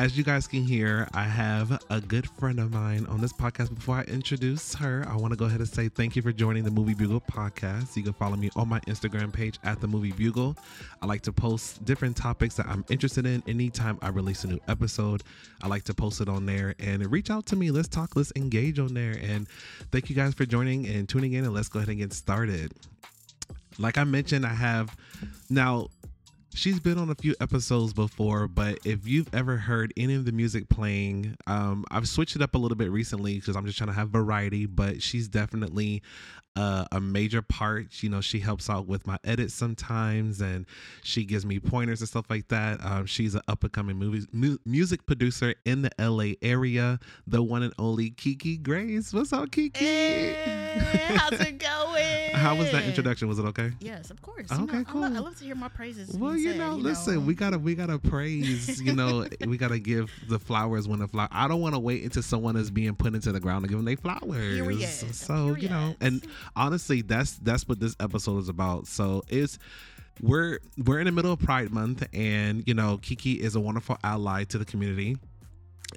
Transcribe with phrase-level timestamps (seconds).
[0.00, 3.74] as you guys can hear, I have a good friend of mine on this podcast.
[3.74, 6.64] Before I introduce her, I want to go ahead and say thank you for joining
[6.64, 7.94] the Movie Bugle podcast.
[7.98, 10.56] You can follow me on my Instagram page at the Movie Bugle.
[11.02, 14.58] I like to post different topics that I'm interested in anytime I release a new
[14.68, 15.22] episode.
[15.62, 17.70] I like to post it on there and reach out to me.
[17.70, 19.18] Let's talk, let's engage on there.
[19.20, 19.48] And
[19.92, 21.44] thank you guys for joining and tuning in.
[21.44, 22.72] And let's go ahead and get started.
[23.78, 24.96] Like I mentioned, I have
[25.50, 25.88] now
[26.54, 30.32] she's been on a few episodes before, but if you've ever heard any of the
[30.32, 33.88] music playing, um, I've switched it up a little bit recently because I'm just trying
[33.88, 34.66] to have variety.
[34.66, 36.02] But she's definitely
[36.56, 38.02] uh, a major part.
[38.02, 40.66] You know, she helps out with my edits sometimes, and
[41.02, 42.84] she gives me pointers and stuff like that.
[42.84, 47.42] Um, she's an up and coming movies mu- music producer in the LA area, the
[47.42, 49.12] one and only Kiki Grace.
[49.12, 49.84] What's up, Kiki?
[49.84, 52.30] Hey, how's it going?
[52.32, 53.28] How was that introduction?
[53.28, 53.72] Was it okay?
[53.80, 54.50] Yes, of course.
[54.50, 55.00] Okay, you know, I, cool.
[55.02, 56.16] love, I love to hear my praises.
[56.16, 58.80] Well, you said, know, listen, we gotta we gotta praise.
[58.80, 61.28] You know, we gotta give the flowers when the flower.
[61.32, 63.78] I don't want to wait until someone is being put into the ground to give
[63.78, 64.58] them their flowers.
[64.58, 64.88] Period.
[65.14, 66.26] So you know, and
[66.56, 68.86] honestly, that's that's what this episode is about.
[68.86, 69.58] So it's
[70.20, 73.98] we're we're in the middle of Pride Month, and you know, Kiki is a wonderful
[74.04, 75.16] ally to the community.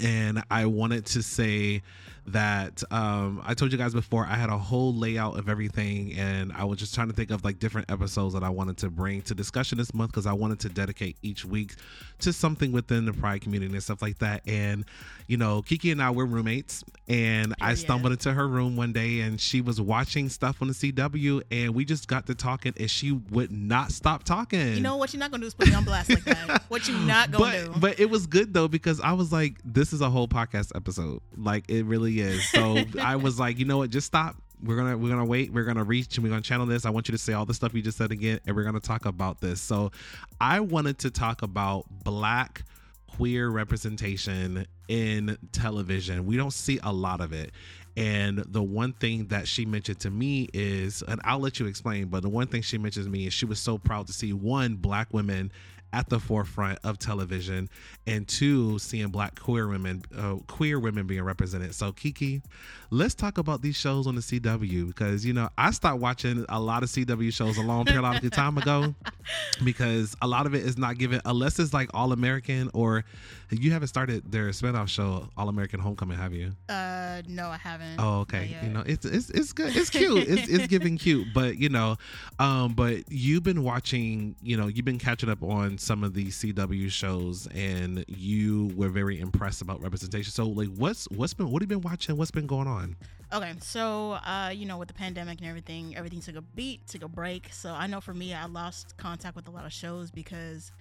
[0.01, 1.83] And I wanted to say
[2.27, 6.51] that um, I told you guys before I had a whole layout of everything, and
[6.53, 9.21] I was just trying to think of like different episodes that I wanted to bring
[9.23, 11.73] to discussion this month because I wanted to dedicate each week
[12.19, 14.41] to something within the Pride community and stuff like that.
[14.47, 14.85] And
[15.27, 17.77] you know, Kiki and I were roommates, and I Period.
[17.79, 21.75] stumbled into her room one day, and she was watching stuff on the CW, and
[21.75, 24.73] we just got to talking, and she would not stop talking.
[24.75, 26.63] You know what you're not gonna do is put me on blast like that.
[26.73, 27.79] What you not gonna but do?
[27.79, 31.21] but it was good though because I was like, this is a whole podcast episode.
[31.37, 32.47] Like it really is.
[32.49, 33.89] So I was like, you know what?
[33.89, 34.35] Just stop.
[34.63, 35.51] We're gonna we're gonna wait.
[35.51, 36.85] We're gonna reach and we're gonna channel this.
[36.85, 38.79] I want you to say all the stuff you just said again, and we're gonna
[38.79, 39.59] talk about this.
[39.59, 39.91] So
[40.39, 42.63] I wanted to talk about black
[43.07, 46.25] queer representation in television.
[46.25, 47.51] We don't see a lot of it.
[47.95, 52.07] And the one thing that she mentioned to me is, and I'll let you explain,
[52.07, 54.33] but the one thing she mentioned to me is she was so proud to see
[54.33, 55.51] one, black women
[55.93, 57.69] at the forefront of television,
[58.07, 61.73] and two, seeing black queer women, uh, queer women being represented.
[61.75, 62.41] So Kiki,
[62.89, 66.59] let's talk about these shows on the CW because you know I stopped watching a
[66.59, 68.93] lot of CW shows a long periodic time ago
[69.63, 73.05] because a lot of it is not given unless it's like All American or
[73.51, 76.53] you haven't started their spinoff show All American Homecoming, have you?
[76.69, 77.99] uh, no, I haven't.
[77.99, 78.57] Oh, okay.
[78.63, 79.75] You know, it's it's it's good.
[79.75, 80.27] It's cute.
[80.27, 81.27] it's it's giving cute.
[81.33, 81.97] But you know,
[82.39, 84.35] um, but you've been watching.
[84.41, 88.89] You know, you've been catching up on some of these CW shows, and you were
[88.89, 90.31] very impressed about representation.
[90.31, 92.17] So, like, what's what's been what have you been watching?
[92.17, 92.95] What's been going on?
[93.31, 97.03] Okay, so uh, you know, with the pandemic and everything, everything took a beat, took
[97.03, 97.49] a break.
[97.51, 100.71] So I know for me, I lost contact with a lot of shows because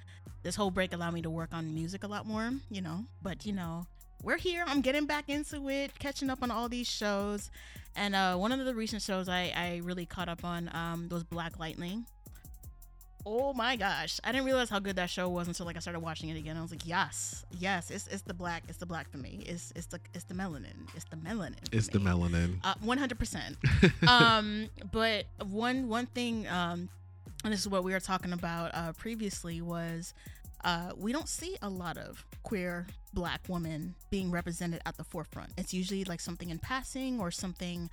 [0.43, 2.53] this whole break allowed me to work on music a lot more.
[2.71, 3.87] You know, but you know,
[4.23, 4.65] we're here.
[4.67, 7.51] I'm getting back into it, catching up on all these shows.
[7.95, 11.25] And uh, one of the recent shows I, I really caught up on um, was
[11.25, 12.07] Black Lightning.
[13.25, 16.01] Oh my gosh, I didn't realize how good that show was until like I started
[16.01, 16.57] watching it again.
[16.57, 19.45] I was like, yes, yes, it's, it's the black, it's the black for me.
[19.47, 21.55] It's it's the it's the melanin, it's the melanin.
[21.73, 22.59] It's the melanin.
[22.65, 24.09] Uh, 100%.
[24.09, 26.89] um, but one one thing, um,
[27.45, 30.15] and this is what we were talking about uh, previously, was
[30.65, 35.51] uh, we don't see a lot of queer black women being represented at the forefront.
[35.57, 37.91] It's usually like something in passing or something,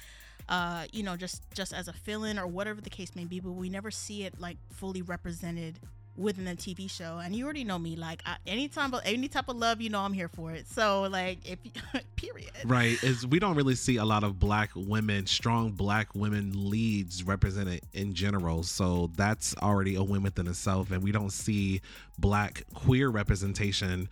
[0.49, 3.39] uh, you know, just just as a fill-in or whatever the case may be.
[3.39, 5.79] But we never see it like fully represented
[6.19, 7.19] within a TV show.
[7.23, 10.11] And you already know me, like I, anytime, any type of love, you know, I'm
[10.13, 10.67] here for it.
[10.67, 11.59] So like, if
[12.15, 12.51] period.
[12.65, 13.01] Right.
[13.03, 17.81] Is we don't really see a lot of black women, strong black women leads represented
[17.93, 18.63] in general.
[18.63, 20.91] So that's already a win within itself.
[20.91, 21.81] And we don't see
[22.17, 24.09] black queer representation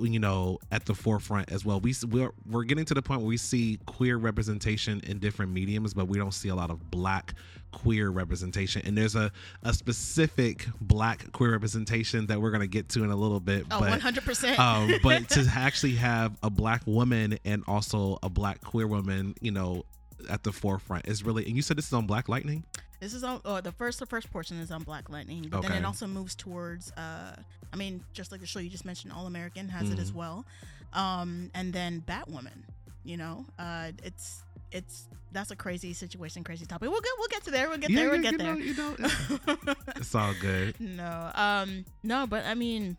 [0.00, 3.28] you know at the forefront as well we we're, we're getting to the point where
[3.28, 7.34] we see queer representation in different mediums but we don't see a lot of black
[7.72, 9.30] queer representation and there's a,
[9.62, 13.64] a specific black queer representation that we're going to get to in a little bit
[13.70, 14.58] Oh, but 100%.
[14.58, 19.50] um, but to actually have a black woman and also a black queer woman, you
[19.50, 19.84] know,
[20.30, 21.44] at the forefront is really.
[21.46, 22.64] And you said this is on Black Lightning.
[23.00, 25.72] This is on oh, the first the first portion is on Black Lightning, but then
[25.72, 27.36] it also moves towards uh
[27.72, 30.14] I mean, just like the show you just mentioned, All American has it as Mhm.
[30.16, 30.44] well.
[30.92, 32.62] Um and then Batwoman,
[33.04, 33.44] you know.
[33.58, 34.42] Uh it's
[34.72, 36.90] it's that's a crazy situation, crazy topic.
[36.90, 37.68] We'll get we'll get to there.
[37.68, 38.08] We'll get there.
[38.10, 38.58] We'll you get know, there.
[38.58, 40.74] you know, it's all good.
[40.80, 41.30] no.
[41.34, 42.96] Um no, but I mean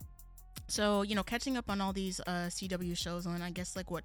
[0.68, 3.92] so, you know, catching up on all these uh CW shows and I guess like
[3.92, 4.04] what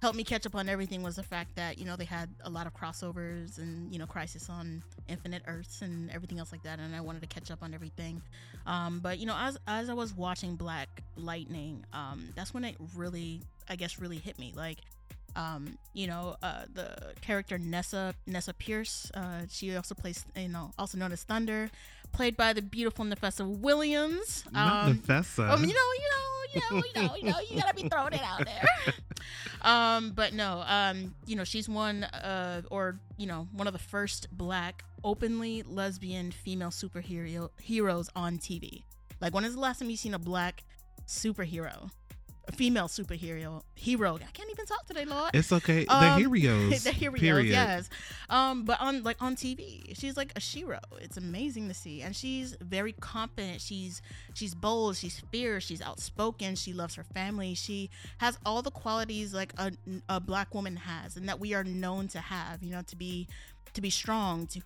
[0.00, 2.50] helped me catch up on everything was the fact that you know they had a
[2.50, 6.78] lot of crossovers and you know Crisis on Infinite Earths and everything else like that,
[6.78, 8.22] and I wanted to catch up on everything.
[8.66, 12.76] Um, but you know, as as I was watching Black Lightning, um, that's when it
[12.96, 14.52] really, I guess, really hit me.
[14.56, 14.78] Like,
[15.36, 20.70] um, you know, uh, the character Nessa Anissa Pierce, uh, she also plays, you know,
[20.78, 21.70] also known as Thunder,
[22.12, 24.44] played by the beautiful Nafessa Williams.
[24.52, 25.50] Not Um, Nafessa.
[25.50, 28.12] um, you know, you know, you know, you know, you know, you gotta be throwing
[28.12, 28.94] it out there.
[29.62, 33.78] um, but no, um, you know, she's one, uh, or you know, one of the
[33.78, 38.82] first black openly lesbian female superhero heroes on TV.
[39.20, 40.64] Like, when is the last time you seen a black
[41.06, 41.90] superhero,
[42.52, 44.16] female superhero hero?
[44.16, 45.30] I can't even talk today, Lord.
[45.34, 45.84] it's okay.
[45.84, 46.84] The Um, heroes.
[46.84, 47.50] the heroes, period.
[47.50, 47.88] yes.
[48.28, 50.80] Um, but on like on TV, she's like a shero.
[51.00, 53.60] It's amazing to see, and she's very confident.
[53.60, 54.02] She's
[54.34, 54.96] she's bold.
[54.96, 55.64] She's fierce.
[55.64, 56.54] She's outspoken.
[56.56, 57.54] She loves her family.
[57.54, 59.72] She has all the qualities like a,
[60.08, 62.62] a black woman has, and that we are known to have.
[62.62, 63.26] You know, to be
[63.74, 64.60] to be strong, to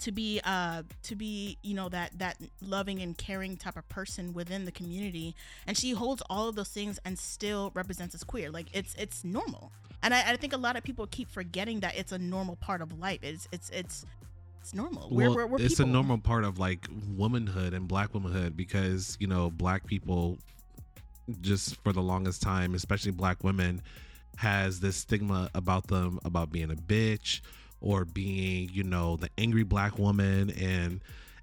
[0.00, 4.32] to be uh to be you know that that loving and caring type of person
[4.32, 5.34] within the community.
[5.66, 8.50] And she holds all of those things and still represents as queer.
[8.50, 9.72] Like it's it's normal.
[10.02, 12.80] And I, I think a lot of people keep forgetting that it's a normal part
[12.80, 13.20] of life.
[13.22, 14.06] It's it's it's
[14.60, 15.08] it's normal.
[15.10, 16.86] We're, well, we're, we're it's a normal part of like
[17.16, 20.38] womanhood and black womanhood because you know black people
[21.40, 23.80] just for the longest time especially black women
[24.36, 27.40] has this stigma about them about being a bitch
[27.80, 30.50] or being you know the angry black woman.
[30.50, 31.00] And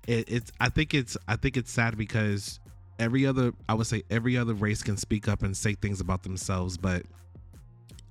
[0.08, 2.60] it, it's i think it's i think it's sad because
[2.98, 6.24] every other i would say every other race can speak up and say things about
[6.24, 7.04] themselves but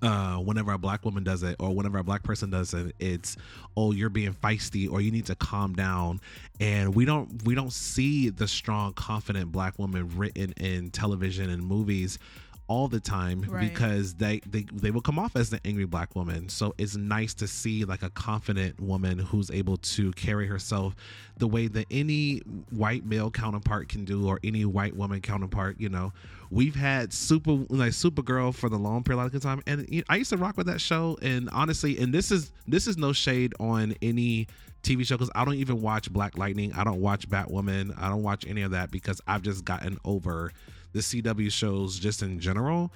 [0.03, 3.37] uh whenever a black woman does it or whenever a black person does it it's
[3.77, 6.21] oh you're being feisty or you need to calm down.
[6.61, 11.63] And we don't we don't see the strong confident black woman written in television and
[11.63, 12.19] movies
[12.69, 13.69] all the time Right.
[13.69, 16.49] because they, they they will come off as the angry black woman.
[16.49, 20.95] So it's nice to see like a confident woman who's able to carry herself
[21.37, 22.39] the way that any
[22.71, 26.13] white male counterpart can do or any white woman counterpart you know.
[26.51, 29.63] We've had super like supergirl for the long period of time.
[29.67, 31.19] And you know, i used to rock with that show.
[31.23, 34.47] And honestly and this is this is no shade on any
[34.83, 36.73] tv show because i don't even watch black lightning.
[36.75, 37.95] I don't watch batwoman.
[38.01, 40.53] I don't watch any of that because i've just gotten over
[40.97, 42.91] the cw shows just in general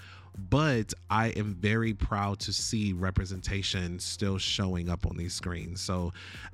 [0.49, 5.81] but I am very proud to see representation still showing up on these screens.
[5.81, 6.12] So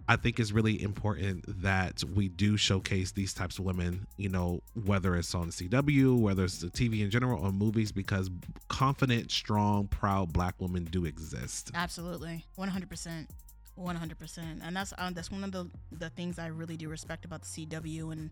[0.09, 4.61] I think it's really important that we do showcase these types of women, you know,
[4.85, 8.31] whether it's on CW, whether it's the TV in general or movies, because
[8.69, 11.71] confident, strong, proud black women do exist.
[11.75, 13.31] Absolutely, one hundred percent,
[13.75, 16.89] one hundred percent, and that's um, that's one of the the things I really do
[16.89, 18.31] respect about the CW and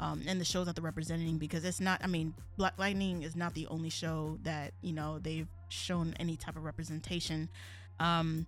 [0.00, 2.00] um and the shows that they're representing because it's not.
[2.04, 6.36] I mean, Black Lightning is not the only show that you know they've shown any
[6.36, 7.48] type of representation.
[8.00, 8.46] Um,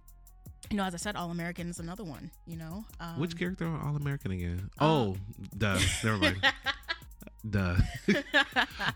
[0.70, 2.30] you know, as I said, All American is another one.
[2.46, 4.70] You know, um, Which character are All American again?
[4.78, 5.16] Uh, oh,
[5.56, 5.78] duh.
[6.04, 6.42] Never mind.
[7.48, 7.76] Duh.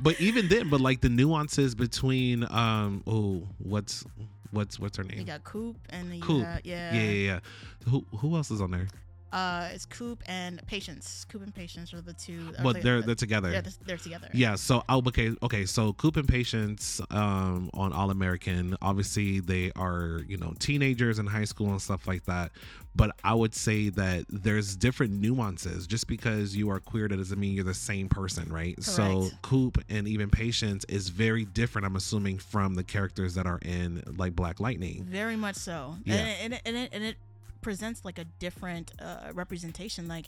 [0.00, 4.04] but even then, but like the nuances between um oh what's
[4.50, 5.24] what's what's her you name?
[5.24, 6.42] got Coop and you Coop.
[6.42, 7.40] got- yeah, Yeah, yeah, yeah.
[7.88, 8.88] Who who else is on there?
[9.32, 11.24] Uh, it's Coop and Patience.
[11.28, 12.52] Coop and Patience are the two.
[12.58, 13.50] are But the- they're they're together.
[13.50, 14.28] yeah, they're, they're together.
[14.34, 15.64] Yeah, so oh, okay, okay.
[15.64, 18.76] So Coop and Patience um, on All American.
[18.82, 22.52] Obviously, they are you know teenagers in high school and stuff like that.
[22.94, 25.86] But I would say that there's different nuances.
[25.86, 28.76] Just because you are queer, that doesn't mean you're the same person, right?
[28.76, 28.84] Correct.
[28.84, 29.30] So.
[29.40, 31.86] Coop and even Patience is very different.
[31.86, 35.04] I'm assuming from the characters that are in like Black Lightning.
[35.08, 35.96] Very much so.
[36.04, 36.16] Yeah.
[36.16, 37.16] And, and, and, it, and it
[37.62, 40.08] presents like a different uh, representation.
[40.08, 40.26] Like,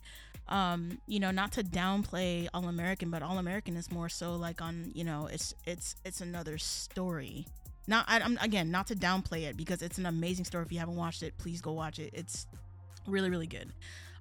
[0.49, 4.62] um, you know, not to downplay All American, but All American is more so like
[4.62, 7.47] on, you know, it's it's it's another story.
[7.87, 10.64] Not I, I'm again not to downplay it because it's an amazing story.
[10.64, 12.11] If you haven't watched it, please go watch it.
[12.14, 12.47] It's
[13.07, 13.73] really really good.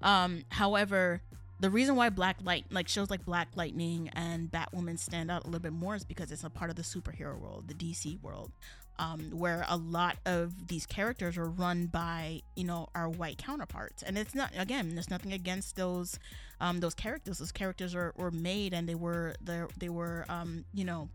[0.01, 1.21] Um, however,
[1.59, 5.45] the reason why Black Light like shows like Black Lightning and Batwoman stand out a
[5.45, 8.51] little bit more is because it's a part of the superhero world, the DC world
[8.99, 14.03] um, where a lot of these characters are run by you know our white counterparts.
[14.03, 16.19] And it's not again there's nothing against those
[16.61, 17.39] um, those characters.
[17.39, 19.35] Those characters are, were made and they were
[19.77, 21.09] they were um, you know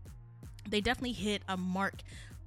[0.69, 1.95] they definitely hit a mark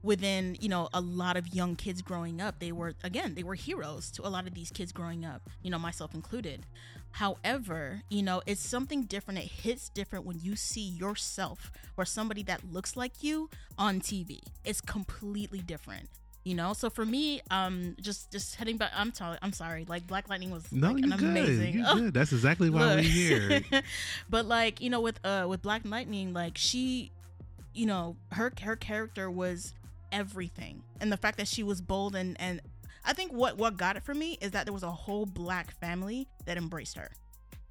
[0.03, 2.59] within you know a lot of young kids growing up.
[2.59, 5.71] They were again they were heroes to a lot of these kids growing up you
[5.71, 6.67] know myself included
[7.13, 12.43] however you know it's something different it hits different when you see yourself or somebody
[12.43, 16.09] that looks like you on tv it's completely different
[16.45, 20.07] you know so for me um just just heading back i'm sorry i'm sorry like
[20.07, 21.29] black lightning was No, like you're an good.
[21.29, 22.15] amazing You're good.
[22.15, 23.61] That's exactly why we're here.
[24.31, 27.13] but like you know with uh with black lightning like she
[27.75, 29.75] you know her her character was
[30.11, 30.83] everything.
[31.01, 32.61] And the fact that she was bold and and
[33.05, 35.73] I think what what got it for me is that there was a whole black
[35.81, 37.11] family that embraced her.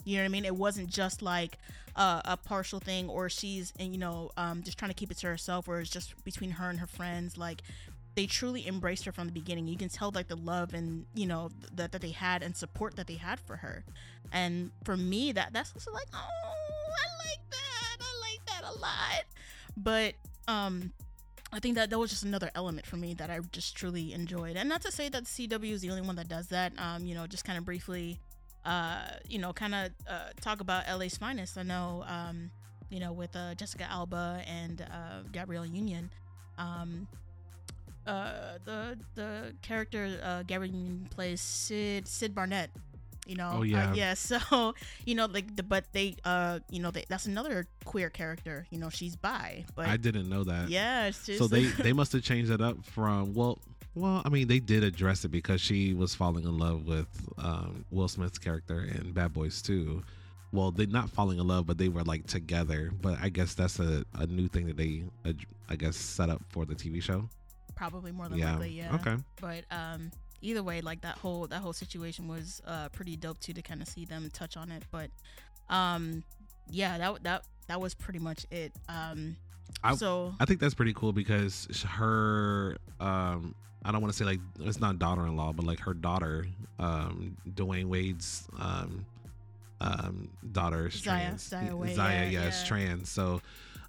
[0.04, 0.46] You know what I mean?
[0.46, 1.58] It wasn't just like
[1.96, 5.18] uh, a partial thing, or she's and you know um, just trying to keep it
[5.20, 7.38] to herself, or it's just between her and her friends.
[7.38, 7.62] Like
[8.16, 9.68] they truly embraced her from the beginning.
[9.68, 12.96] You can tell like the love and you know that that they had and support
[12.96, 13.84] that they had for her.
[14.32, 17.98] And for me, that that's also like, oh, I like that.
[18.00, 19.24] I like that a lot.
[19.78, 20.16] But
[20.48, 20.92] um,
[21.54, 24.56] I think that that was just another element for me that I just truly enjoyed.
[24.56, 26.72] And not to say that CW is the only one that does that.
[26.78, 28.20] Um, you know, just kind of briefly
[28.66, 31.58] uh, you know, kind of uh, talk about LA's finest.
[31.58, 32.52] I know, um,
[32.90, 36.12] you know, with uh, Jessica Alba and uh, Gabrielle Union,
[36.58, 37.08] um,
[38.06, 42.70] uh, the the character uh, Gabrielle Union plays Syd Syd Burnett.
[43.28, 43.92] You know, Oh, yeah.
[43.92, 44.14] uh, yeah.
[44.32, 44.74] So
[45.06, 48.66] you know, like, the, but they, uh, you know, they, that's another queer character.
[48.72, 50.70] You know, she's bi, but I didn't know that.
[50.70, 53.60] yeah, it's just So they they must have changed it up from well
[53.94, 57.84] well I mean they did address it because she was falling in love with um,
[57.92, 60.02] Will Smith's character in Bad Boys 2.
[60.54, 62.92] Well, they're not falling in love, but they were like together.
[63.02, 65.34] But I guess that's a, a new thing that they uh,
[65.70, 67.30] I guess set up for the TV show.
[67.76, 68.52] probably more than Yeah.
[68.54, 68.96] likely, yeah.
[68.96, 69.16] Okay.
[69.40, 73.54] but um either way like that whole that whole situation was uh pretty dope too
[73.54, 75.10] to kind of see them touch on it but
[75.70, 76.24] um
[76.70, 79.36] yeah that that that was pretty much it um
[79.84, 84.26] I- so I think that's pretty cool because her um I don't want to say
[84.26, 86.46] like it's not daughter-in-law, but like her daughter,
[86.78, 89.04] um, Dwyane Wade's um,
[89.80, 91.42] um, daughter is Zaya- trans.
[91.48, 92.64] Zaya Wade, Zaya, yeah, yeah, yeah.
[92.66, 93.10] trans.
[93.10, 93.42] So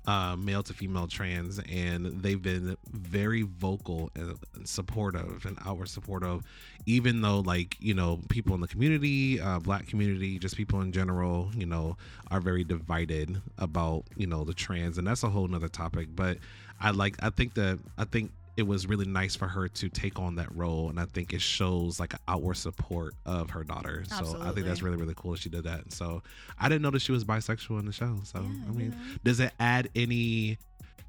[0.06, 6.42] uh, male to female trans, and they've been very vocal and supportive and outward supportive,
[6.86, 10.92] even though like you know people in the community, uh, black community, just people in
[10.92, 11.96] general, you know,
[12.30, 16.08] are very divided about you know the trans, and that's a whole nother topic.
[16.14, 16.38] But
[16.80, 20.18] I like, I think that I think it was really nice for her to take
[20.18, 24.04] on that role and i think it shows like outward support of her daughter.
[24.08, 26.22] So i think that's really really cool that she did that so
[26.58, 29.40] i didn't know that she was bisexual in the show so Yeah, i mean does
[29.40, 30.58] it add any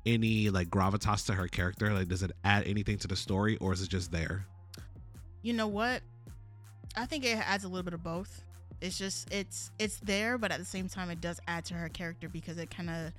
[0.06, 1.94] any like gravitas to her character?
[1.94, 4.46] Like does it add anything to the story or is it just there?
[5.42, 6.02] You know what?
[6.98, 8.44] I think it adds a little bit of both.
[8.82, 11.88] It's just it's it's there but at the same time it does add to her
[11.88, 13.14] character because it kind of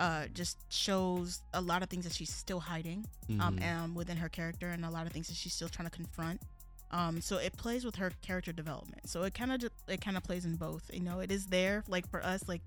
[0.00, 3.00] uh just shows a lot of things that she's still hiding
[3.38, 3.72] um, Mhm.
[3.72, 6.40] um within her character and a lot of things that she's still trying to confront.
[6.90, 9.08] Um so it plays with her character development.
[9.12, 9.58] So it kind of
[9.94, 11.20] it kind of plays in both you know?
[11.20, 12.62] It is there like for us like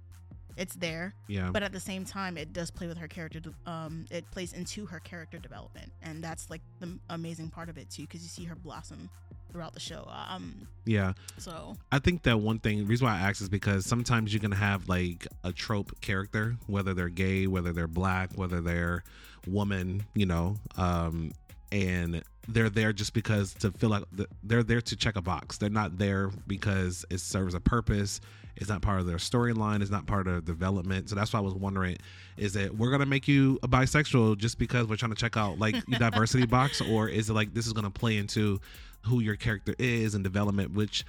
[0.58, 3.54] it's there yeah but at the same time it does play with her character de-
[3.66, 7.90] um it plays into her character development and that's like the amazing part of it
[7.90, 9.10] too because you see her blossom
[9.52, 13.42] throughout the show um yeah so I think that one thing, reason why I ask
[13.42, 17.88] is because sometimes you can have like a trope character, whether they're gay, whether they're
[17.88, 19.04] black, whether they're
[19.48, 21.32] woman, you know, um,
[21.72, 25.58] and they're there just because to feel like th- they're there to check a box.
[25.58, 28.22] They're not there because it serves a purpose.
[28.56, 29.82] It's not part of their storyline.
[29.82, 31.10] It's not part of development.
[31.10, 31.98] So that's why I was wondering:
[32.38, 35.60] is it we're gonna make you a bisexual just because we're trying to check out
[35.60, 38.60] like diversity box, or is it like this is gonna play into
[39.06, 41.06] who your character is and development, which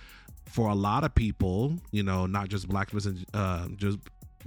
[0.47, 3.99] for a lot of people, you know, not just black people, uh, just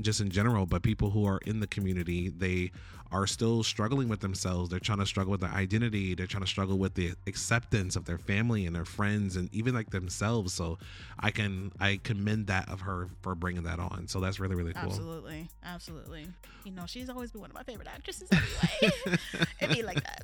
[0.02, 2.72] just in general, but people who are in the community, they
[3.12, 4.70] are still struggling with themselves.
[4.70, 6.16] They're trying to struggle with their identity.
[6.16, 9.74] They're trying to struggle with the acceptance of their family and their friends and even
[9.74, 10.54] like themselves.
[10.54, 10.78] So
[11.20, 14.08] I can I commend that of her for bringing that on.
[14.08, 14.84] So that's really really cool.
[14.84, 16.28] absolutely absolutely
[16.68, 18.94] you know she's always been one of my favorite actresses anyway
[19.62, 20.24] it be like that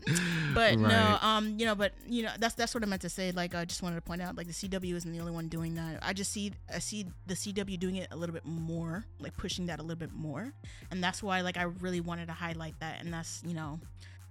[0.53, 3.31] but no um you know but you know that's that's what i meant to say
[3.31, 5.75] like i just wanted to point out like the cw isn't the only one doing
[5.75, 9.35] that i just see i see the cw doing it a little bit more like
[9.37, 10.53] pushing that a little bit more
[10.91, 13.79] and that's why like i really wanted to highlight that and that's you know.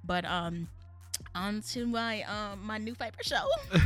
[0.05, 0.69] But um
[1.35, 3.47] on to my um my new favorite show.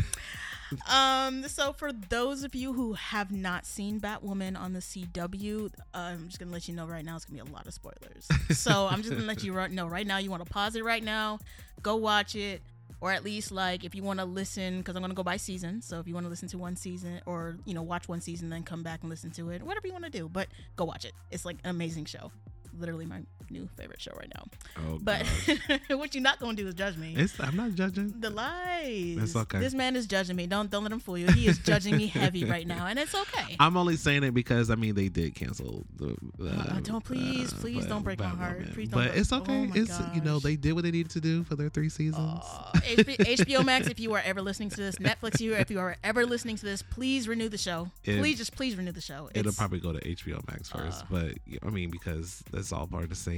[0.90, 5.70] Um so for those of you who have not seen batwoman on the cw uh,
[5.94, 8.26] i'm just gonna let you know right now it's gonna be a lot of spoilers.
[8.50, 11.04] So i'm just gonna let you know right now you want to pause it right
[11.04, 11.38] now
[11.82, 12.62] go watch it
[13.00, 15.82] or at least like if you want to listen because i'm gonna go by season.
[15.82, 18.50] So if you want to listen to one season or you know watch one season
[18.50, 21.04] then come back and listen to it whatever you want to do but go watch
[21.04, 21.12] it.
[21.30, 22.32] It's like an amazing show.
[22.76, 23.20] Literally my
[23.50, 24.44] new favorite show right now
[24.78, 25.24] Oh, but
[25.88, 28.12] what you're not gonna do is judge me it's I'm not judging.
[28.20, 29.18] the lies.
[29.22, 29.58] It's okay.
[29.58, 30.46] This man is judging me.
[30.46, 31.26] Don't don't let him fool you.
[31.28, 33.56] He is judging me heavy right now, and it's okay.
[33.60, 36.16] I'm only saying it because I mean they did cancel the.
[36.38, 38.58] the Uh, don't- please, please but- don't break my heart.
[38.64, 39.68] but- Please don't But break- it's okay.
[39.70, 42.40] oh it's you know they did what they needed to do for their three seasons.
[42.74, 45.96] HB- HBO Max, if you are ever listening to this, Netflix, you if you are
[46.04, 47.90] ever listening to this, please renew the show.
[48.04, 49.30] It- please, just please renew the show.
[49.34, 51.32] It'll probably go to HBO Max first, uh, but
[51.66, 53.35] I mean because that's all part of the same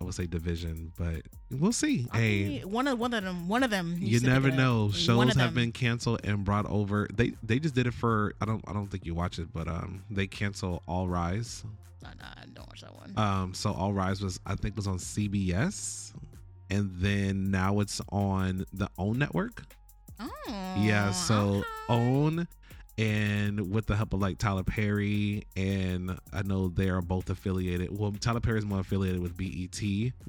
[0.00, 2.06] I would say division, but we'll see.
[2.12, 3.92] I hey, mean, one of one of them, one of them.
[3.98, 4.90] you needs to be never know.
[4.90, 7.08] Shows have been canceled and brought over.
[7.14, 8.34] They they just did it for.
[8.40, 11.64] I don't I don't think you watch it, but um they cancel All Rise.
[12.02, 13.12] Nah, nah, I don't watch that one.
[13.16, 16.12] Um, so All Rise was I think was on CBS,
[16.70, 19.62] and then now it's on the OWN network.
[20.20, 20.30] oh,
[20.76, 21.64] Yeah, so okay.
[21.88, 22.48] OWN
[22.96, 27.96] and with the help of like Tyler Perry and I know they are both affiliated.
[27.96, 29.80] Well, Tyler Perry is more affiliated with BET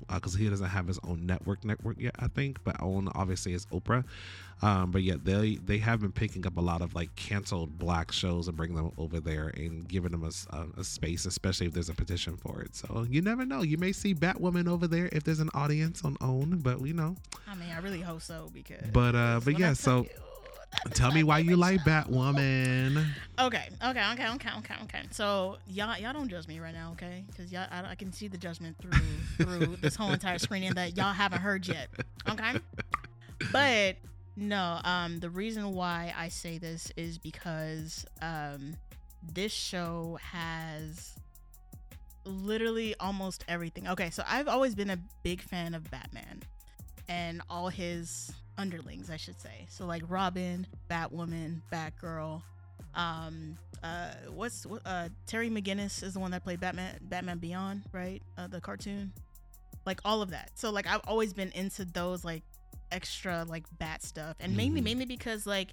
[0.09, 2.63] because he doesn't have his own network network yet, I think.
[2.63, 4.03] But OWN obviously is Oprah.
[4.61, 8.11] Um, but yeah, they they have been picking up a lot of like canceled black
[8.11, 11.89] shows and bringing them over there and giving them a a space, especially if there's
[11.89, 12.75] a petition for it.
[12.75, 13.61] So you never know.
[13.61, 17.15] You may see Batwoman over there if there's an audience on OWN, but you know.
[17.47, 18.87] I mean, I really hope so because.
[18.91, 20.09] But uh, but yeah, so you,
[20.93, 21.81] tell me why you like.
[21.81, 23.05] Batwoman.
[23.39, 25.01] Okay, okay, okay, okay, okay, okay.
[25.11, 27.23] So y'all, y'all don't judge me right now, okay?
[27.27, 30.97] Because y'all, I, I can see the judgment through through this whole entire screening that
[30.97, 31.89] y'all haven't heard yet,
[32.29, 32.59] okay?
[33.51, 33.97] But
[34.37, 38.75] no, um, the reason why I say this is because um,
[39.33, 41.13] this show has
[42.25, 43.87] literally almost everything.
[43.87, 46.41] Okay, so I've always been a big fan of Batman
[47.07, 49.65] and all his underlings, I should say.
[49.69, 52.41] So like Robin, Batwoman, Batgirl.
[52.93, 58.21] Um, uh, what's uh Terry McGinnis is the one that played Batman, Batman Beyond, right?
[58.37, 59.11] Uh, the cartoon,
[59.85, 60.51] like all of that.
[60.55, 62.43] So like I've always been into those like
[62.91, 64.85] extra like bat stuff, and mainly Mhm.
[64.85, 65.71] mainly because like.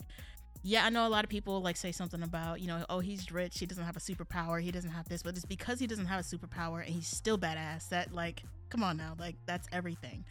[0.65, 3.33] Yeah, I know a lot of people like say something about, you know, oh, he's
[3.33, 6.07] rich, he doesn't have a superpower, he doesn't have this, but it's because he doesn't
[6.07, 10.25] have a superpower and he's still badass that like, come on now, like that's everything.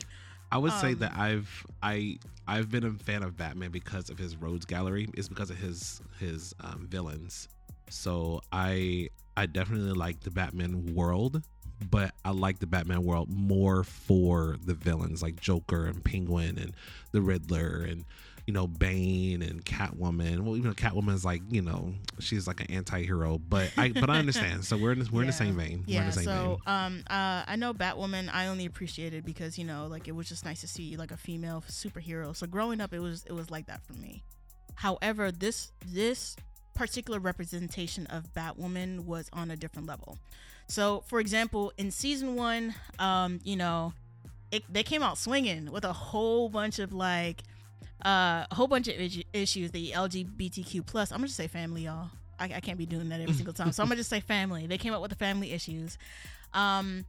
[0.51, 4.17] I would say Um, that I've I I've been a fan of Batman because of
[4.17, 5.07] his rogues gallery.
[5.13, 7.47] It's because of his his um, villains.
[7.89, 11.43] So I I definitely like the Batman world,
[11.89, 16.73] but I like the Batman world more for the villains like Joker and Penguin and
[17.11, 18.05] the Riddler and
[18.47, 20.41] you know Bane and Catwoman.
[20.41, 24.19] Well, even Catwoman is like you know she's like an anti-hero, but I but I
[24.19, 24.65] understand.
[24.65, 25.83] So we're in we're in the same vein.
[25.87, 26.75] we're in Yeah, the same so vein.
[26.75, 28.29] um, uh, I know Batwoman.
[28.33, 31.17] I only appreciated because you know, like it was just nice to see like a
[31.17, 32.35] female superhero.
[32.35, 34.23] So growing up, it was it was like that for me.
[34.75, 36.35] However, this this
[36.73, 40.17] particular representation of Batwoman was on a different level.
[40.67, 43.93] So, for example, in season one, um, you know,
[44.51, 47.43] it, they came out swinging with a whole bunch of like
[48.05, 48.95] uh, a whole bunch of
[49.33, 49.71] issues.
[49.71, 51.11] The LGBTQ plus.
[51.11, 52.09] I'm gonna just say family, y'all.
[52.39, 54.67] I, I can't be doing that every single time, so I'm gonna just say family.
[54.67, 55.97] They came up with the family issues.
[56.53, 57.05] Um,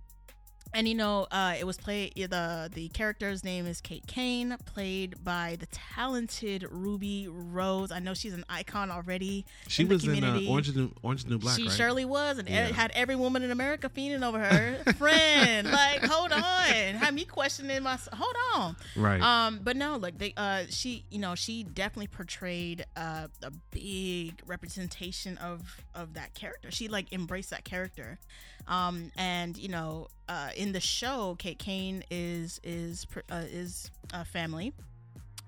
[0.74, 2.14] and you know, uh, it was played.
[2.16, 7.92] the The character's name is Kate Kane, played by the talented Ruby Rose.
[7.92, 9.44] I know she's an icon already.
[9.68, 10.48] She in was in uh.
[10.48, 11.72] Orange is the New, Orange is the New Black, she right?
[11.72, 12.66] surely was, and Yeah.
[12.72, 14.92] had every woman in America fiending over her.
[14.96, 17.98] Friend, like, hold on, had me questioning my.
[18.12, 18.76] Hold on.
[18.96, 19.20] right.
[19.20, 24.40] Um, but no, like they, uh, she, you know, she definitely portrayed uh, a big
[24.46, 26.70] representation of of that character.
[26.70, 28.18] She like embraced that character,
[28.66, 34.24] um, and you know, uh, in the show, Kate Kane is is uh, is uh,
[34.24, 34.72] family,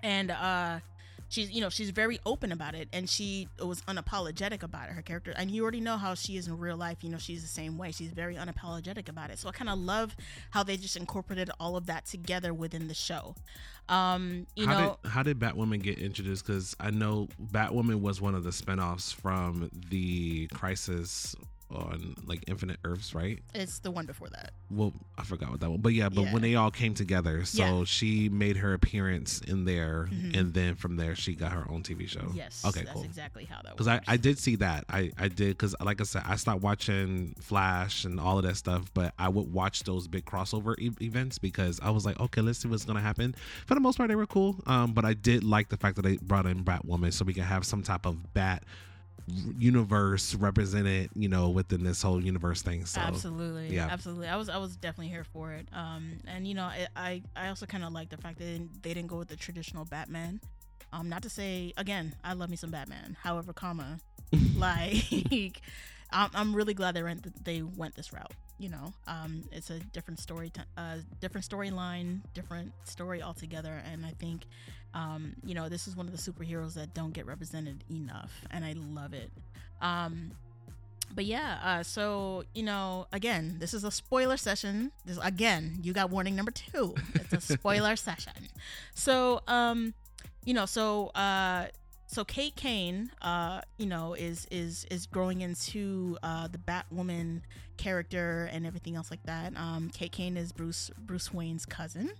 [0.03, 0.81] and uh,
[1.29, 4.93] she's you know she's very open about it, and she was unapologetic about it.
[4.93, 6.99] Her character, and you already know how she is in real life.
[7.03, 7.93] You know, she's the same way.
[7.93, 9.39] She's very unapologetic about it.
[9.39, 10.17] So I kind of love
[10.51, 13.35] how they just incorporated all of that together within the show.
[13.89, 16.47] Um, you how know, did how did Batwoman get introduced?
[16.47, 21.37] Because I know Batwoman was one of the spinoffs from the Crisis
[21.75, 23.41] on like Infinite Earths, right?
[23.55, 24.53] it's the one before that.
[24.71, 26.33] Well, I forgot what that one, but yeah, but Yeah.
[26.33, 27.85] when they all came together, so Yeah.
[27.85, 30.37] she made her appearance in there, Mhm.
[30.39, 32.31] and then from there she got her own TV show.
[32.35, 32.65] Yes.
[32.65, 33.03] Okay, that's cool.
[33.05, 33.87] exactly how that was.
[33.87, 33.89] Because.
[33.89, 37.35] I, I did see that I, I did because like I said I stopped watching
[37.41, 41.39] Flash and all of that stuff but I would watch those big crossover e- events
[41.39, 43.35] because I was like okay let's see what's gonna happen
[43.67, 46.03] for the most part they were cool um but I did like the fact that
[46.03, 48.63] they brought in Batwoman so we can have some type of Bat
[49.27, 53.89] universe represented you know within this whole universe thing so absolutely yeah.
[53.91, 54.29] absolutely.
[54.29, 57.49] I was i was definitely here for it um and you know i i, I
[57.49, 59.85] also kind of like the fact that they didn't, they didn't go with the traditional
[59.87, 60.41] batman.
[60.93, 63.99] Um not to say again i love me some batman however comma
[64.57, 65.63] like
[66.11, 68.93] I'm, I'm really glad they went they went this route you know?
[69.09, 74.45] Um it's a different story t- uh different storyline different story altogether and i think
[74.95, 78.65] um you know this is one of the superheroes that don't get represented enough and
[78.65, 79.31] i love it.
[79.81, 80.33] Um
[81.15, 84.93] but yeah uh so you know again this is a spoiler session.
[85.05, 86.95] This again you got warning number two.
[87.15, 88.49] It's a spoiler session.
[88.95, 89.95] So um
[90.45, 91.67] you know so uh
[92.07, 97.41] so Kate Kane, uh, you know, is is is growing into uh, the Batwoman
[97.77, 99.57] character and everything else like that.
[99.57, 102.13] Um, Kate Kane is Bruce Bruce Wayne's cousin,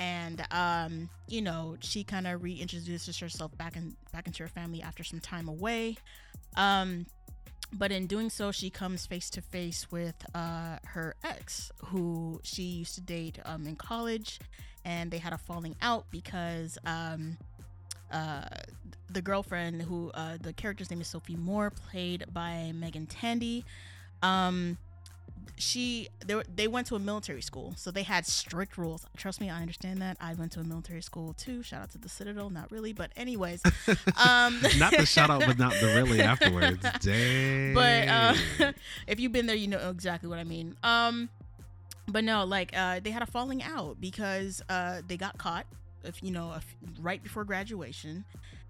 [0.00, 4.82] and um, you know, she kind of reintroduces herself back in back into her family
[4.82, 5.96] after some time away.
[6.56, 7.06] Um,
[7.72, 12.62] but in doing so, she comes face to face with uh, her ex, who she
[12.62, 14.40] used to date um, in college,
[14.84, 17.36] and they had a falling out because um,
[18.10, 18.46] uh,
[19.08, 23.64] the girlfriend, who uh, the character's name is Sophie Moore, played by Meagan Tandy.
[24.22, 24.78] Um,
[25.56, 29.06] she they, were, they went to a military school so they had strict rules.
[29.16, 30.16] Trust me i understand that.
[30.20, 31.62] I went to a military school too.
[31.62, 33.62] Shout out to the citadel not really but anyways
[34.24, 36.84] um not the shout out but not the really afterwards.
[37.00, 38.34] Dang but uh,
[39.06, 40.76] if you've been there you know exactly what i mean.
[40.82, 41.28] Um
[42.08, 45.66] but no like uh they had a falling out because uh they got caught
[46.04, 48.24] if you know if, right before graduation.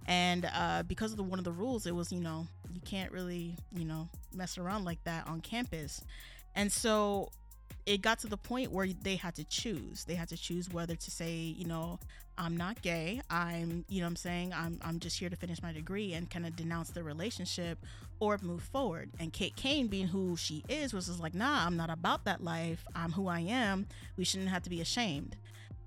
[0.06, 3.12] And uh, because of the, one of the rules it was you know you can't
[3.12, 6.02] really you know mess around like that on campus
[6.54, 7.30] and so
[7.86, 10.04] it got to the point where they had to choose.
[10.04, 11.98] They had to choose whether to say, you know,
[12.38, 13.20] I'm not gay.
[13.28, 14.52] I'm, you know I'm saying?
[14.54, 17.78] I'm I'm just here to finish my degree and kind of denounce the relationship
[18.18, 19.10] or move forward.
[19.18, 22.42] And Kate Kane being who she is was just like, "Nah, I'm not about that
[22.42, 22.84] life.
[22.94, 23.86] I'm who I am.
[24.16, 25.36] We shouldn't have to be ashamed."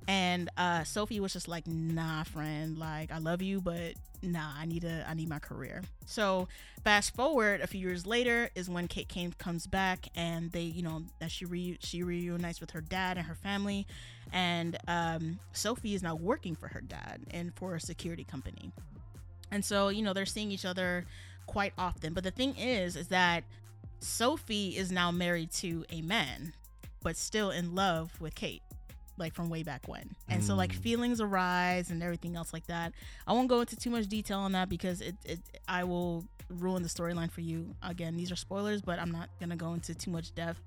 [0.07, 2.77] And uh, Sophie was just like, "Nah, friend.
[2.77, 6.47] Like, I love you, but nah, I need a, I need my career." So,
[6.83, 10.83] fast forward a few years later is when Kate Kane comes back, and they, you
[10.83, 13.87] know, that she re she reunites with her dad and her family,
[14.33, 18.71] and um, Sophie is now working for her dad and for a security company,
[19.51, 21.05] and so you know they're seeing each other
[21.45, 22.13] quite often.
[22.13, 23.45] But the thing is, is that
[23.99, 26.53] Sophie is now married to a man,
[27.01, 28.61] but still in love with Kate
[29.17, 30.15] like from way back when.
[30.29, 30.45] And mm.
[30.45, 30.77] so like mm.
[30.77, 32.93] feelings arise and everything else like that.
[33.27, 36.83] I won't go into too much detail on that because it, it I will ruin
[36.83, 37.75] the storyline for you.
[37.81, 40.61] Again, these are spoilers, but I'm not gonna go into too much depth.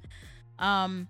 [0.59, 1.09] Um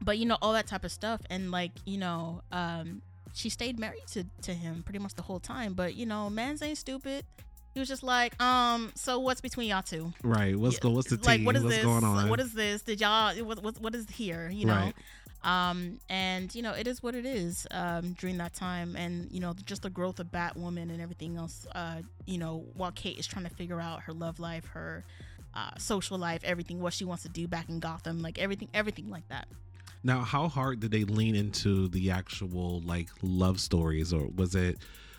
[0.00, 3.02] but you know, all that type of stuff and like, you know, um
[3.34, 5.74] she stayed married to, to him pretty much the whole time.
[5.74, 7.24] But you know, man's ain't stupid.
[7.74, 10.12] He was just like, um, so what's between y'all two?
[10.22, 10.54] Right.
[10.54, 10.90] What's go?
[10.90, 11.26] What's the tea?
[11.26, 11.84] Like, what is what's this?
[11.84, 12.28] going on?
[12.28, 12.82] What is this?
[12.82, 13.34] Did y'all?
[13.36, 14.50] What, what, what is here?
[14.52, 14.74] You know.
[14.74, 14.94] Right.
[15.44, 19.40] Um, and you know, it is what it is um, during that time, and you
[19.40, 21.66] know, just the growth of Batwoman and everything else.
[21.74, 25.04] Uh, you know, while Kate is trying to figure out her love life, her
[25.54, 29.10] uh, social life, everything, what she wants to do back in Gotham, like everything, everything
[29.10, 29.48] like that.
[30.04, 34.78] Now, how hard did they lean into the actual like love stories, or was it?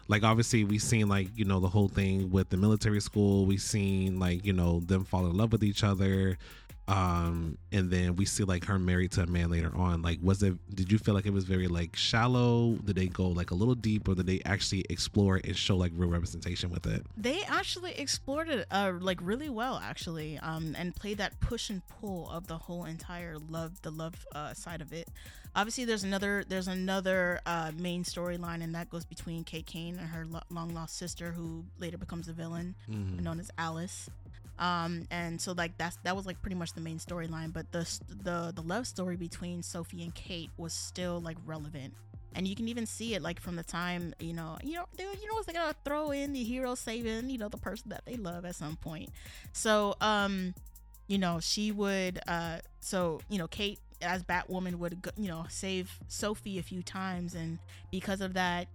[0.10, 3.58] like obviously we seen like you know the whole thing with the military school we
[3.58, 6.38] seen like you know them fall in love with each other
[6.88, 10.02] um and then we see like her married to a man later on.
[10.02, 12.74] Like was it did you feel like it was very like shallow?
[12.84, 15.92] Did they go like a little deep or did they actually explore and show like
[15.96, 17.06] real representation with it?
[17.16, 21.82] They actually explored it uh like really well actually um and played that push and
[21.88, 25.08] pull of the whole entire love the love uh side of it.
[25.56, 30.10] Obviously there's another there's another uh main storyline and that goes between kate kane and
[30.10, 33.24] her lo- long lost sister who later becomes a villain mm-hmm.
[33.24, 34.10] known as alice
[34.64, 37.80] um and so like that's that was like pretty much the main storyline but the
[38.24, 41.94] the the love story between sophie and kate was still like relevant.
[42.36, 45.04] And you can even see it like from the time you know you know they,
[45.04, 48.16] you know they're gonna throw in the hero saving you know the person that they
[48.16, 49.10] love at some point.
[49.52, 50.56] So um
[51.08, 56.00] you know she would uh so you know kate as batwoman would you know save
[56.08, 57.60] sophie a few times and
[57.92, 58.68] because of that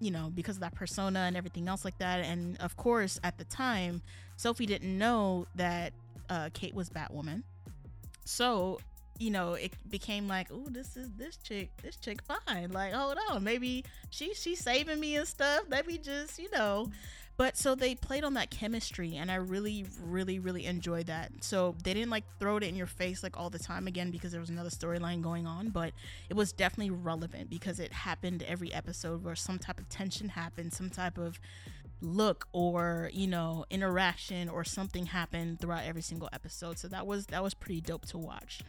[0.00, 3.38] you know because of that persona and everything else like that and of course at
[3.38, 4.02] the time
[4.42, 5.92] Sophie didn't know that
[6.28, 7.44] uh, Kate was Batwoman.
[8.24, 8.80] So,
[9.20, 12.72] you know, it became like, oh, this is this chick, this chick fine.
[12.72, 15.62] Like, hold on, maybe she she's saving me and stuff.
[15.68, 16.90] Let me just, you know.
[17.36, 21.30] But so they played on that chemistry, and I really, really, really enjoyed that.
[21.40, 24.32] So they didn't like throw it in your face like all the time again because
[24.32, 25.92] there was another storyline going on, but
[26.28, 30.72] it was definitely relevant because it happened every episode where some type of tension happened,
[30.72, 31.38] some type of
[32.02, 37.26] look or you know interaction or something happened throughout every single episode so that was
[37.26, 38.62] that was pretty dope to watch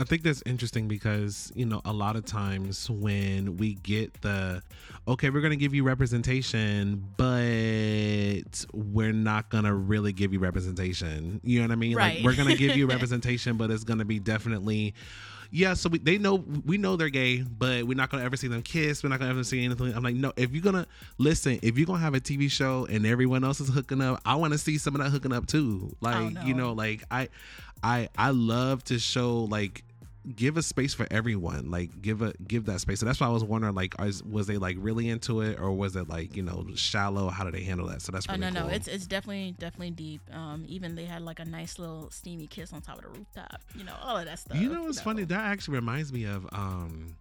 [0.00, 4.62] I think that's interesting because, you know, a lot of times when we get the,
[5.08, 10.38] okay, we're going to give you representation, but we're not going to really give you
[10.38, 11.40] representation.
[11.42, 11.96] You know what I mean?
[11.96, 12.16] Right.
[12.16, 14.94] Like, we're going to give you representation, but it's going to be definitely,
[15.50, 18.48] yeah, so we, they know we know they're gay, but we're not gonna ever see
[18.48, 19.02] them kiss.
[19.02, 19.94] We're not gonna ever see anything.
[19.94, 20.32] I'm like, no.
[20.36, 23.68] If you're gonna listen, if you're gonna have a TV show and everyone else is
[23.68, 25.94] hooking up, I want to see some of that hooking up too.
[26.00, 26.42] Like, oh, no.
[26.42, 27.28] you know, like I,
[27.82, 29.84] I, I love to show like
[30.34, 31.70] give a space for everyone.
[31.70, 33.00] Like give a give that space.
[33.00, 35.72] So that's why I was wondering, like, is, was they like really into it, or
[35.72, 37.28] was it like you know shallow?
[37.28, 38.02] How did they handle that?
[38.02, 38.68] So that's Oh really no cool.
[38.68, 40.20] no, it's it's definitely definitely deep.
[40.32, 43.60] Um, even they had like a nice little steamy kiss on top of the rooftop.
[43.74, 44.56] You know all of that stuff.
[44.58, 45.24] you know what's funny?
[45.24, 47.16] That actually reminds me of um,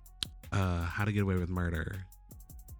[0.51, 1.95] uh, How to Get Away with Murder.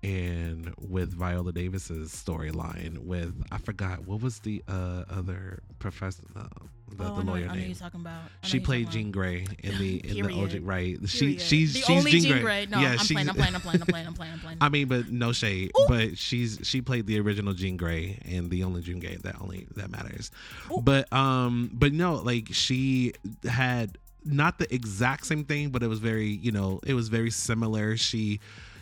[0.03, 6.45] And with Viola Davis's storyline, with I forgot what was the uh, other professor, uh,
[6.95, 7.75] the, oh, the lawyer know name.
[7.75, 8.21] talking about.
[8.43, 10.63] She played Jean Grey in the in the Period.
[10.63, 10.97] right.
[11.07, 12.41] She she's the she's only Jean, Jean Grey.
[12.41, 12.65] Grey.
[12.69, 14.57] No, yeah, I'm she's, playing, I'm playing, I'm playing, I'm playing, I'm playing, I'm playing.
[14.61, 15.71] I mean, but no shade.
[15.79, 15.85] Ooh.
[15.87, 19.67] But she's she played the original Jean Grey and the only Jean Grey that only
[19.75, 20.31] that matters.
[20.71, 20.81] Ooh.
[20.81, 23.13] But um, but no, like she
[23.47, 27.31] had not the exact same thing, but it was very you know it was very
[27.31, 27.97] similar.
[27.97, 28.39] She.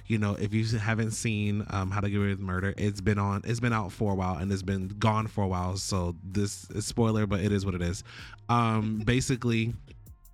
[0.07, 3.17] You know, if you haven't seen um, How to Get Away with Murder, it's been
[3.17, 5.77] on, it's been out for a while, and it's been gone for a while.
[5.77, 8.03] So this is spoiler, but it is what it is.
[8.47, 9.73] Um, basically,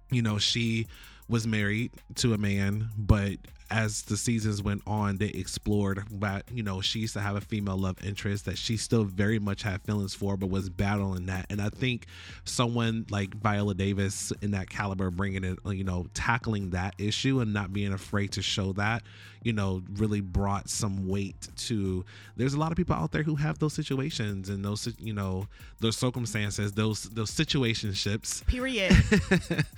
[0.10, 0.88] you know, she
[1.30, 3.38] was married to a man, but
[3.72, 7.42] as the seasons went on, they explored that, you know, she used to have a
[7.42, 11.46] female love interest that she still very much had feelings for, but was battling that.
[11.50, 12.06] And I think
[12.44, 17.54] someone like Viola Davis in that caliber, bringing it, you know, tackling that issue and
[17.54, 19.04] not being afraid to show that,
[19.42, 22.04] you know, really brought some weight to.
[22.36, 25.48] There's a lot of people out there who have those situations and those, you know,
[25.80, 28.46] those circumstances, those those situationships.
[28.46, 28.96] Period.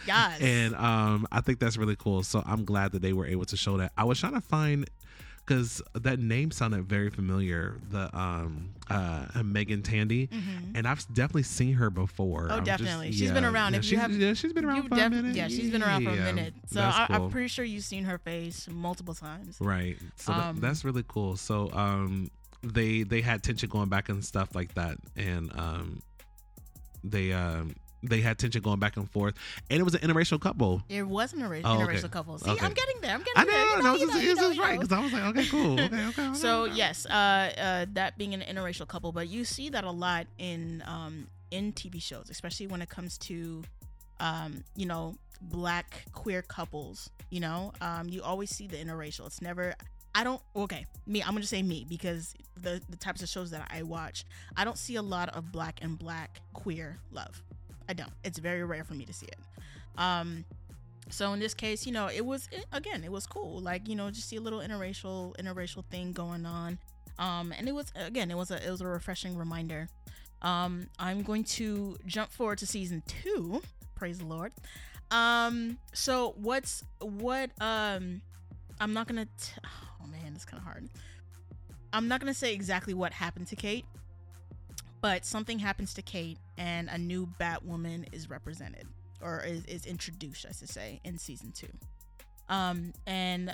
[0.05, 0.41] Yes.
[0.41, 2.23] And um, I think that's really cool.
[2.23, 3.82] So I'm glad that they were able to show that.
[3.97, 4.89] I was trying to find
[5.45, 7.77] because that name sounded very familiar.
[7.89, 10.71] The um uh Meagan Tandy, Mhm.
[10.75, 12.47] and I've definitely seen her before.
[12.49, 13.11] Oh, I'm just- definitely.
[13.11, 13.73] She's been around.
[13.73, 15.35] Yeah, If you have- yeah, she's been around for a minute.
[15.35, 16.53] Yeah, she's been around for a minute.
[16.67, 17.25] So I, cool.
[17.25, 19.57] I'm pretty sure you've seen her face multiple times.
[19.59, 19.97] Right.
[20.15, 21.35] So that- Um, that's really cool.
[21.37, 22.29] So um
[22.61, 25.99] they they had tension going back and stuff like that and um
[27.03, 29.33] they um they had tension going back and forth
[29.69, 30.83] and it was an interracial couple.
[30.89, 31.95] It wasn't a ra- Oh, okay.
[31.95, 32.37] interracial couple.
[32.37, 32.65] See, Okay.
[32.65, 33.13] I'm getting there.
[33.13, 33.53] I'm getting I there.
[33.53, 35.23] know, You no, know, it's you know, you know, just right because I was like,
[35.23, 36.27] okay, cool, okay, okay.
[36.27, 39.91] okay, So yes, uh, uh, that being an interracial couple, but you see that a
[39.91, 43.63] lot in um, in TV shows, especially when it comes to
[44.19, 47.09] um, you know black queer couples.
[47.29, 49.25] You know, um, you always see the interracial.
[49.27, 49.73] It's never.
[50.15, 50.41] I don't.
[50.55, 51.21] Okay, me.
[51.23, 54.77] I'm gonna say me because the the types of shows that I watch, I don't
[54.77, 57.41] see a lot of black and black queer love.
[57.93, 58.11] I don't.
[58.23, 59.37] It's very rare for me to see it.
[59.99, 60.45] Um,
[61.11, 63.59] so in this case, you know, it was it, again, it was cool.
[63.59, 66.79] Like you know, just see a little interracial interracial thing going on.
[67.19, 69.89] Um, and it was again, it was a it was a refreshing reminder.
[70.41, 73.61] Um, I'm going to jump forward to season two.
[73.93, 74.53] Praise the Lord.
[75.11, 77.51] Um, so what's what?
[77.61, 78.21] Um,
[78.81, 79.25] I'm not gonna.
[79.25, 80.89] T- oh man, it's kind of hard.
[81.93, 83.85] I'm not gonna say exactly what happened to Kate,
[85.03, 88.87] but something happens to Kate, and a new Batwoman is represented
[89.21, 91.67] or is, is introduced, I should say, in season two.
[92.47, 93.53] Um, and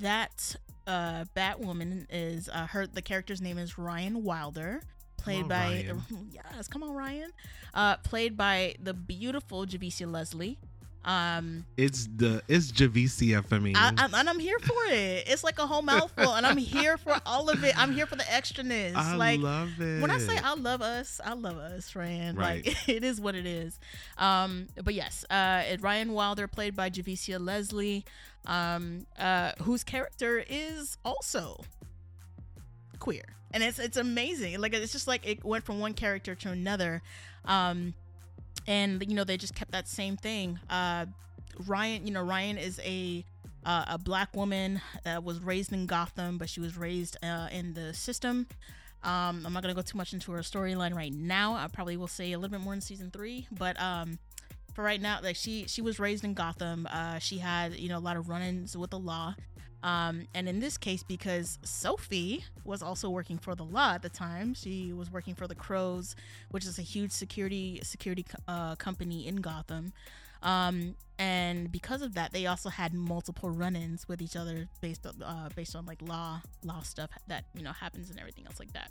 [0.00, 0.56] that
[0.88, 2.88] uh, Batwoman is uh, her.
[2.88, 4.82] The character's name is Ryan Wilder,
[5.16, 6.02] played on, by Ryan.
[6.32, 7.30] yes, come on, Ryan,
[7.72, 10.58] uh, played by the beautiful Javicia Leslie.
[11.02, 13.72] Um, it's the it's Javicia for me.
[13.74, 15.24] I, I, and I'm here for it.
[15.26, 17.76] It's like a whole mouthful, and I'm here for all of it.
[17.78, 18.94] I'm here for the extraness.
[18.94, 20.02] I like love it.
[20.02, 22.36] when I say I love us, I love us, friend.
[22.36, 22.66] Right.
[22.66, 23.78] Like it is what it is.
[24.18, 28.04] Um, but yes, uh, it- Ryan Wilder, played by Javicia Leslie,
[28.44, 31.62] um, uh, whose character is also
[32.98, 34.60] queer, and it's it's amazing.
[34.60, 37.00] Like it's just like it went from one character to another,
[37.46, 37.94] um,
[38.66, 40.58] and you know they just kept that same thing.
[40.68, 41.06] Uh,
[41.66, 43.24] Ryan, you know, Ryan is a
[43.64, 47.74] uh, a black woman that was raised in Gotham, but she was raised uh, in
[47.74, 48.46] the system.
[49.02, 51.54] Um, I'm not gonna go too much into her storyline right now.
[51.54, 54.18] I probably will say a little bit more in season three, but um,
[54.74, 56.86] for right now, like she she was raised in Gotham.
[56.90, 59.34] Uh, she had you know a lot of run-ins with the law.
[59.82, 64.08] Um, and in this case, because Sophie was also working for the law at the
[64.08, 66.16] time, she was working for the Crows,
[66.50, 69.92] which is a huge security security uh, company in Gotham.
[70.42, 75.22] Um, and because of that, they also had multiple run-ins with each other based on
[75.22, 78.72] uh, based on like law law stuff that you know happens and everything else like
[78.72, 78.90] that.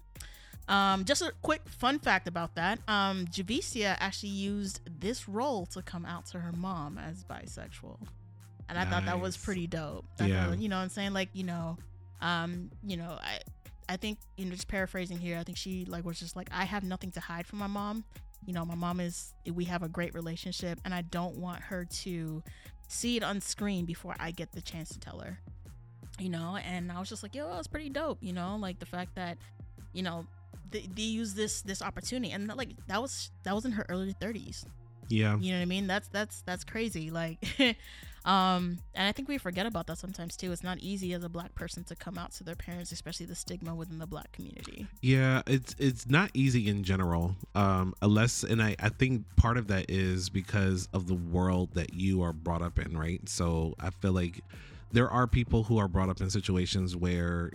[0.68, 2.80] Um, just a quick fun fact about that.
[2.88, 7.98] Um, Javicia actually used this role to come out to her mom as bisexual.
[8.70, 10.06] And I thought that was pretty dope.
[10.20, 10.48] I Yeah.
[10.48, 11.12] thought, you know what I'm saying?
[11.14, 11.78] Like, you know,
[12.22, 13.40] um, you know, I
[13.92, 16.64] I think, you know, just paraphrasing here, I think she like was just like, I
[16.66, 18.04] have nothing to hide from my mom.
[18.46, 21.86] You know, my mom is we have a great relationship and I don't want her
[22.04, 22.44] to
[22.88, 25.40] see it on screen before I get the chance to tell her.
[26.20, 28.86] You know, and I was just like, yo, that's pretty dope, you know, like the
[28.86, 29.38] fact that,
[29.94, 30.28] you know,
[30.72, 34.14] they, they use this this opportunity and like that was that was in her early
[34.22, 34.66] 30s
[35.08, 35.36] yeah.
[35.40, 37.40] you know what i mean that's that's that's crazy like
[38.26, 40.52] Um, and I think we forget about that sometimes too.
[40.52, 43.36] It's not easy as a black person to come out to their parents, especially the
[43.36, 44.88] stigma within the black community.
[45.02, 47.36] Yeah, it's it's not easy in general.
[47.56, 51.94] Um, unless and I, I think part of that is because of the world that
[51.94, 53.28] you are brought up in, right?
[53.28, 54.44] So I feel like
[54.92, 57.52] there are people who are brought up in situations where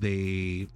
[0.00, 0.68] they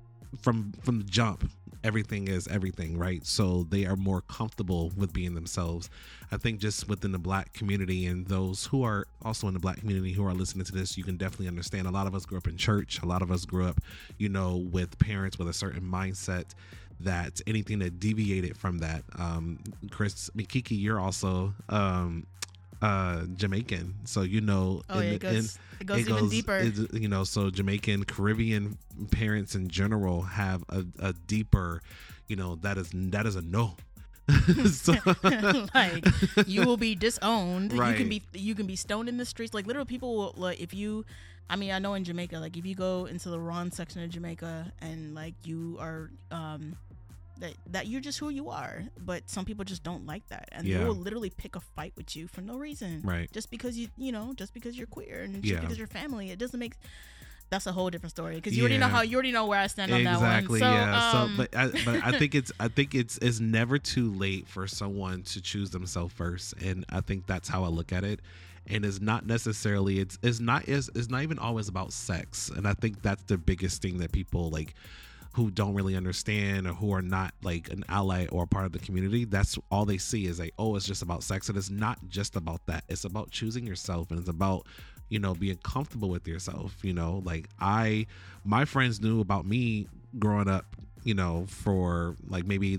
[0.42, 1.50] from from the jump
[1.84, 3.24] everything is everything right?
[3.26, 5.90] So they are more comfortable with being themselves.
[6.30, 9.78] I think just within the black community and those who are also in the black
[9.78, 11.86] community who are listening to this you can definitely understand.
[11.86, 13.00] A lot of us grew up in church.
[13.02, 13.80] A lot of us grew up
[14.18, 16.54] you know with parents with a certain mindset
[17.00, 19.04] that anything that deviated from that.
[19.18, 19.60] Um
[19.90, 22.26] chris mikiki you're also um
[22.82, 26.30] uh Jamaican, so you know, oh, in, it goes, in, it goes it even goes,
[26.30, 26.56] deeper.
[26.58, 28.78] It, you know, so Jamaican Caribbean
[29.10, 31.82] parents in general have a, a deeper,
[32.26, 33.74] you know, that is that is a no.
[34.70, 34.94] so,
[35.74, 36.04] like
[36.46, 37.72] you will be disowned.
[37.72, 37.92] Right.
[37.92, 39.54] You can be you can be stoned in the streets.
[39.54, 41.04] Like literal people will like if you
[41.50, 44.10] I mean, I know in Jamaica, like if you go into the wrong section of
[44.10, 46.76] Jamaica and like you are um
[47.40, 50.66] that that you're just who you are but some people just don't like that and
[50.66, 50.78] yeah.
[50.78, 53.88] they will literally pick a fight with you for no reason right just because you
[53.96, 55.60] you know just because you're queer and just yeah.
[55.60, 56.74] because you're family it doesn't make
[57.50, 58.68] that's a whole different story because you yeah.
[58.68, 60.84] already know how you already know where I stand on exactly, that one.
[60.84, 61.10] So, yeah.
[61.10, 64.46] Um, so, but I, but I think it's I think it's it's never too late
[64.46, 68.20] for someone to choose themselves first, and I think that's how I look at it.
[68.70, 72.68] And it's not necessarily it's it's not it's, it's not even always about sex, and
[72.68, 74.74] I think that's the biggest thing that people like
[75.38, 78.78] who don't really understand or who are not like an ally or part of the
[78.78, 81.48] community that's all they see is like oh it's just about sex.
[81.48, 82.84] And it's not just about that.
[82.88, 84.66] It's about choosing yourself and it's about
[85.08, 87.22] you know being comfortable with yourself you know?
[87.24, 88.06] Like i
[88.44, 89.86] my friends knew about me
[90.18, 90.64] growing up
[91.04, 92.78] you know for like maybe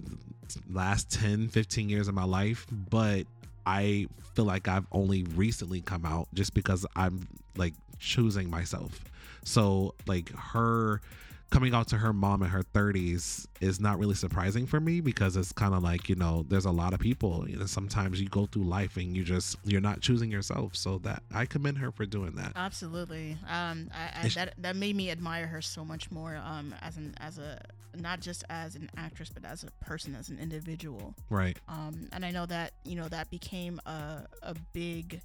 [0.71, 3.25] last 10 15 years of my life but
[3.67, 9.03] i feel like i've only recently come out just because i'm like choosing myself.
[9.43, 11.01] So like her
[11.49, 15.35] coming out to her mom in her 30s is not really surprising for me because
[15.35, 18.29] it's kind of like you know there's a lot of people you know sometimes you
[18.29, 20.75] go through life and you just you're not choosing yourself.
[20.75, 22.53] So that i commend her for doing that.
[22.55, 23.37] Absolutely.
[23.49, 27.15] Um I, I that that made me admire her so much more um as an
[27.19, 27.61] as a
[27.95, 31.15] not just as an actress but as a person as an individual.
[31.29, 31.57] Right.
[31.67, 35.21] Um and i know that you know that became a a big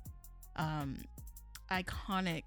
[0.56, 0.98] um
[1.70, 2.44] iconic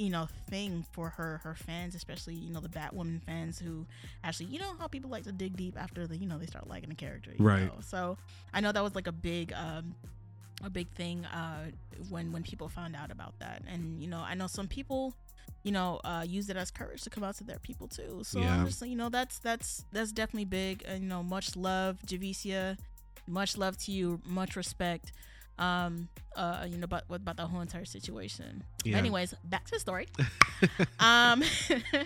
[0.00, 3.84] you know thing for her her fans especially you know the batwoman fans who
[4.24, 6.66] actually you know how people like to dig deep after the you know they start
[6.66, 7.64] liking the character right.
[7.64, 7.72] know?
[7.80, 8.16] so
[8.54, 9.94] i know that was like a big um
[10.64, 11.66] a big thing uh
[12.08, 13.62] when when people found out about that.
[13.68, 15.14] And you know i know some people
[15.62, 18.20] you know uh use it as courage to come out to their people too.
[18.22, 18.54] So yeah.
[18.54, 20.84] i'm just you know that's that's that's definitely big.
[20.86, 22.78] And you know much love javicia.
[23.26, 24.20] Much love to you.
[24.26, 25.12] Much respect
[25.60, 28.64] um uh you know about about the whole entire situation.
[28.82, 28.96] Yeah.
[28.96, 30.08] anyways back to the story.
[30.98, 31.42] Um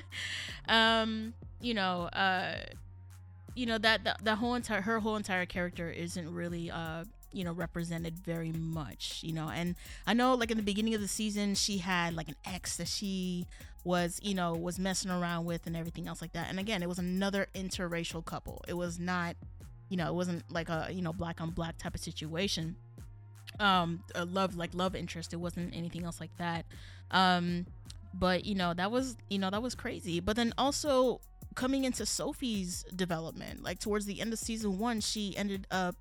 [0.68, 2.56] um you know uh
[3.56, 7.42] you know that the, the whole entire her whole entire character isn't really uh you
[7.42, 9.48] know represented very much you know.
[9.48, 9.74] And
[10.06, 12.88] i know like in the beginning of the season she had like an ex that
[12.88, 13.46] she
[13.84, 16.48] was you know was messing around with and everything else like that.
[16.48, 18.64] And again it was another interracial couple.
[18.68, 19.36] It was not
[19.88, 22.76] you know it wasn't like a you know black on black type of situation
[23.60, 25.32] um a love like love interest.
[25.32, 26.66] It wasn't anything else like that.
[27.10, 27.66] Um
[28.12, 30.20] but you know that was you know that was crazy.
[30.20, 31.20] But then also
[31.54, 35.94] coming into sophie's development like towards the end of season one she ended up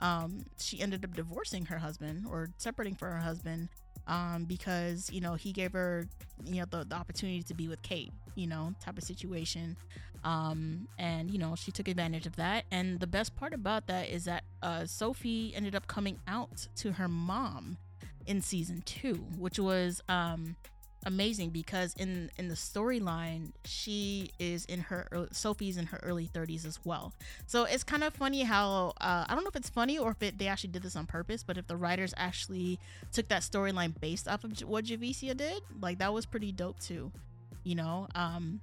[0.00, 3.68] um she ended up divorcing her husband or separating from her husband
[4.06, 6.06] um because you know he gave her
[6.44, 9.76] you know the, the opportunity to be with kate you know type of situation
[10.24, 12.64] um, and you know she took advantage of that.
[12.70, 16.92] And the best part about that is that uh, sophie ended up coming out to
[16.92, 17.78] her mom
[18.26, 20.56] in season two which was um,
[21.06, 26.66] amazing because in in the storyline she is in her sophie's in her early 30s
[26.66, 27.14] as well.
[27.46, 30.22] So it's kind of funny how uh, i don't know if it's funny or if
[30.22, 32.78] it, they actually did this on purpose but if the writers actually
[33.12, 37.10] took that storyline based off of what javicia did like that was pretty dope too
[37.68, 38.08] you know?
[38.14, 38.60] Um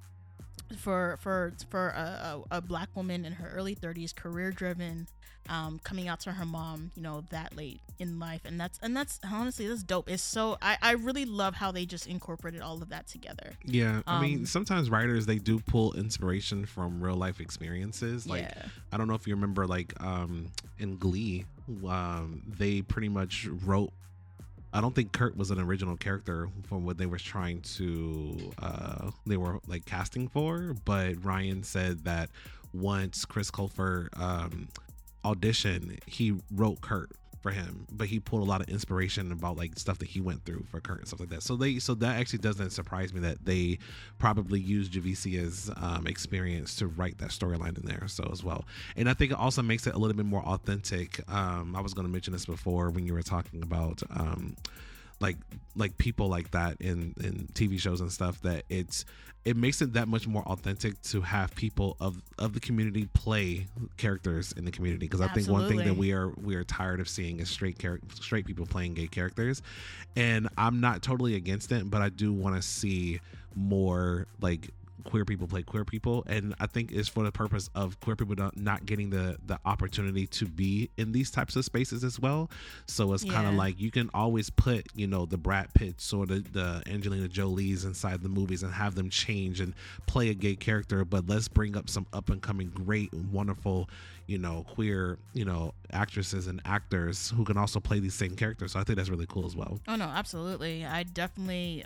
[0.78, 5.08] for for for a, a, a, black woman in her early 30s career driven
[5.50, 8.42] um coming out to her mom you know that late in life.
[8.46, 10.10] And that's and that's honestly that's dope.
[10.10, 13.54] It's so i i really love how they just incorporated all of that together.
[13.64, 18.28] Yeah i um, mean sometimes writers they do pull inspiration from real life experiences.
[18.28, 18.66] Like yeah.
[18.92, 21.46] i don't know if you remember like um in glee
[21.88, 23.92] um they pretty much wrote
[24.76, 29.12] I don't think Kurt was an original character from what they were trying to uh
[29.26, 32.30] they were like casting for, but Ryan said that
[32.74, 34.68] once Chris Colfer um
[35.24, 37.12] auditioned, he wrote Kurt
[37.46, 40.44] for him, but he pulled a lot of inspiration about like stuff that he went
[40.46, 41.44] through for Kurt and stuff like that.
[41.44, 43.78] So they so that actually doesn't surprise me that they
[44.18, 48.08] probably used Javicia's um, experience to write that storyline in there.
[48.08, 48.66] So as well,
[48.96, 51.22] and I think it also makes it a little bit more authentic.
[51.32, 54.02] Um, I was going to mention this before when you were talking about.
[54.10, 54.56] Um,
[55.20, 55.38] like
[55.76, 59.06] like people like that in in TV shows and stuff that it's
[59.46, 63.68] it makes it that much more authentic to have people of of the community play
[63.98, 65.06] characters in the community.
[65.06, 67.78] Because I think one thing that we are we are tired of seeing is straight
[67.78, 69.62] char- straight people playing gay characters.
[70.16, 73.20] And I'm not totally against it but I do want to see
[73.56, 74.72] more like
[75.06, 78.36] queer people play queer people and i think it's for the purpose of queer people
[78.36, 82.50] not- not getting the the opportunity to be in these types of spaces as well.
[82.88, 86.26] So it's kind of like you can always put you know the brad pitts or
[86.26, 89.74] the, the angelina jolies inside the movies and have them change and
[90.08, 93.90] play a gay character but let's bring up some up and coming great wonderful
[94.28, 98.72] you know queer you know actresses and actors who can also play these same characters.
[98.74, 99.80] So i think that's really cool as well.
[99.88, 100.86] Oh no, absolutely.
[100.86, 101.84] I definitely,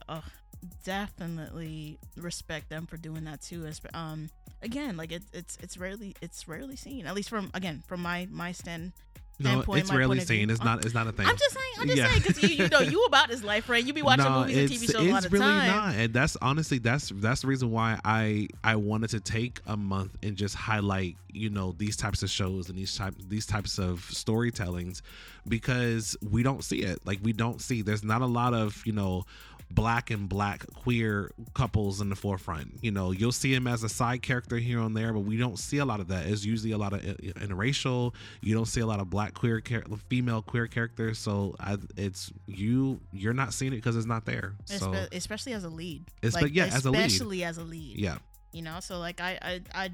[0.85, 3.69] definitely respect them for doing that too.
[3.93, 4.29] Um,
[4.61, 7.05] again, like it, it's it's rarely it's rarely seen.
[7.05, 8.93] At least from again from my my stand.
[9.41, 10.37] no it's rarely point of view.
[10.39, 11.65] seen it's not it's not a thing I'm just saying.
[11.79, 12.07] I'm just Yeah.
[12.09, 13.81] saying because you, you know you about this life, right?
[13.85, 15.67] You be watching movies and TV shows a lot of really time.
[15.67, 19.77] not, and that's honestly that's that's the reason why I I wanted to take a
[19.77, 23.77] month and just highlight you know these types of shows and these type these types
[23.79, 25.01] of storytellings
[25.47, 28.91] because we don't see it like we don't see there's not a lot of you
[28.91, 29.23] know
[29.71, 33.89] black and black queer couples in the forefront you know you'll see him as a
[33.89, 36.71] side character here and there but we don't see a lot of that it's usually
[36.71, 40.41] a lot of uh, interracial you don't see a lot of black queer char- female
[40.41, 44.87] queer characters so I, it's you you're not seeing it because it's not there so
[44.91, 46.03] Espe- especially as a lead.
[46.23, 47.05] Espe- like, yeah, as a lead.
[47.05, 47.97] especially as a lead.
[47.97, 48.17] yeah
[48.51, 49.89] You know, so like I I I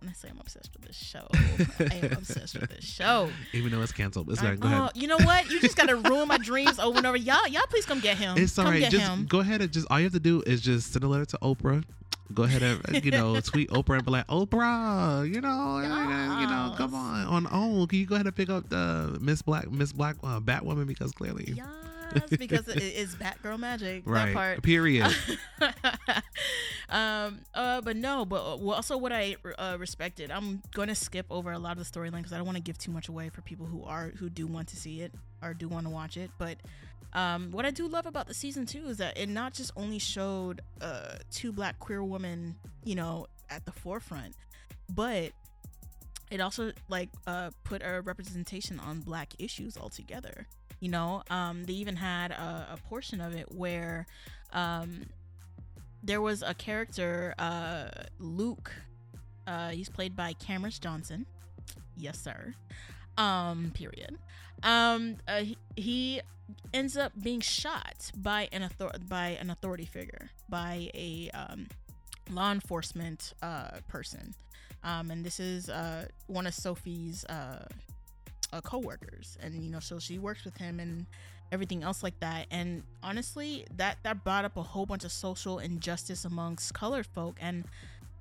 [0.00, 1.26] when I say I'm obsessed with this show,
[1.78, 3.30] I am obsessed with this show.
[3.52, 5.50] even though it's canceled it's like go ahead you know what?
[5.50, 7.16] You just gotta ruin my dreams over and over.
[7.16, 8.36] Y'all, y'all, please come get him.
[8.38, 9.26] it's all come right get just him.
[9.26, 11.38] go ahead and just all you have to do is just send a letter to
[11.42, 11.84] oprah
[12.32, 15.88] go ahead and you know tweet oprah and be like oprah you know you
[16.46, 19.70] know come on on oh can you go ahead and pick up the miss black
[19.70, 21.66] miss black uh, batwoman because clearly Yes,
[22.38, 24.04] because it's Batgirl magic.
[24.04, 24.62] That right part.
[24.62, 25.14] period
[26.88, 27.40] um.
[27.54, 27.80] Uh.
[27.80, 28.24] But no.
[28.24, 30.30] But uh, also what I uh, respected.
[30.30, 32.62] I'm going to skip over a lot of the storyline because I don't want to
[32.62, 35.54] give too much away for people who are who do want to see it or
[35.54, 36.30] do want to watch it.
[36.38, 36.56] But
[37.12, 39.98] um, what I do love about the season two is that it not just only
[39.98, 44.34] showed uh two black queer women, you know, at the forefront,
[44.94, 45.32] but
[46.30, 50.46] it also like uh put a representation on black issues altogether
[50.80, 54.06] you know um they even had a, a portion of it where
[54.52, 55.06] um
[56.02, 58.72] there was a character uh luke
[59.46, 61.26] uh he's played by cameron johnson.
[61.96, 62.54] Yes sir.
[63.18, 64.18] Um period.
[64.62, 66.20] Um uh, he, he
[66.72, 71.68] ends up being shot by an author- by an authority figure by a um
[72.30, 74.34] law enforcement uh person.
[74.82, 77.66] Um, and this is uh, one of Sophie's uh,
[78.52, 81.06] uh, co-workers, and you know, so she works with him and
[81.52, 82.46] everything else like that.
[82.50, 87.36] And honestly, that that brought up a whole bunch of social injustice amongst colored folk,
[87.40, 87.64] and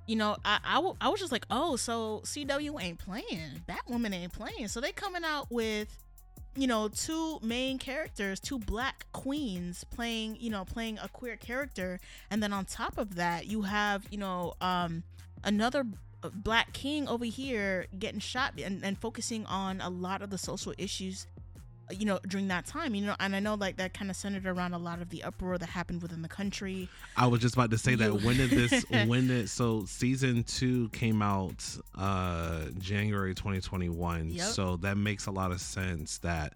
[0.08, 4.14] you know, I I, w- I was just like, oh, so CW ain't playing, Batwoman
[4.14, 5.88] ain't playing, so they coming out with
[6.56, 12.00] you know two main characters two black queens playing you know playing a queer character.
[12.32, 15.04] And then on top of that you have you know um
[15.44, 15.86] another
[16.34, 20.74] black king over here getting shot and, and focusing on a lot of the social
[20.78, 21.28] issues
[21.92, 24.46] you know during that time you know and i know like that kind of centered
[24.46, 26.88] around a lot of the uproar that happened within the country
[27.20, 28.22] I was just about to say that.
[28.22, 28.86] When did this?
[29.08, 31.66] when did so season two came out?
[31.98, 34.32] Uh, January 2021.
[34.32, 34.48] Yep.
[34.48, 36.54] So that makes a lot of sense that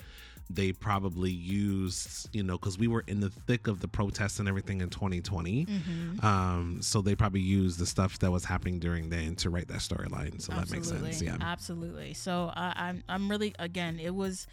[0.49, 4.47] they probably used, you know, because we were in the thick of the protests and
[4.47, 5.65] everything in 2020.
[5.65, 6.25] mm-hmm.
[6.25, 9.77] Um, so they probably used the stuff that was happening during then to write that
[9.79, 10.41] storyline.
[10.41, 11.21] So that makes sense.
[11.21, 11.37] Yeah.
[11.41, 14.47] absolutely so I i'm i'm really again it was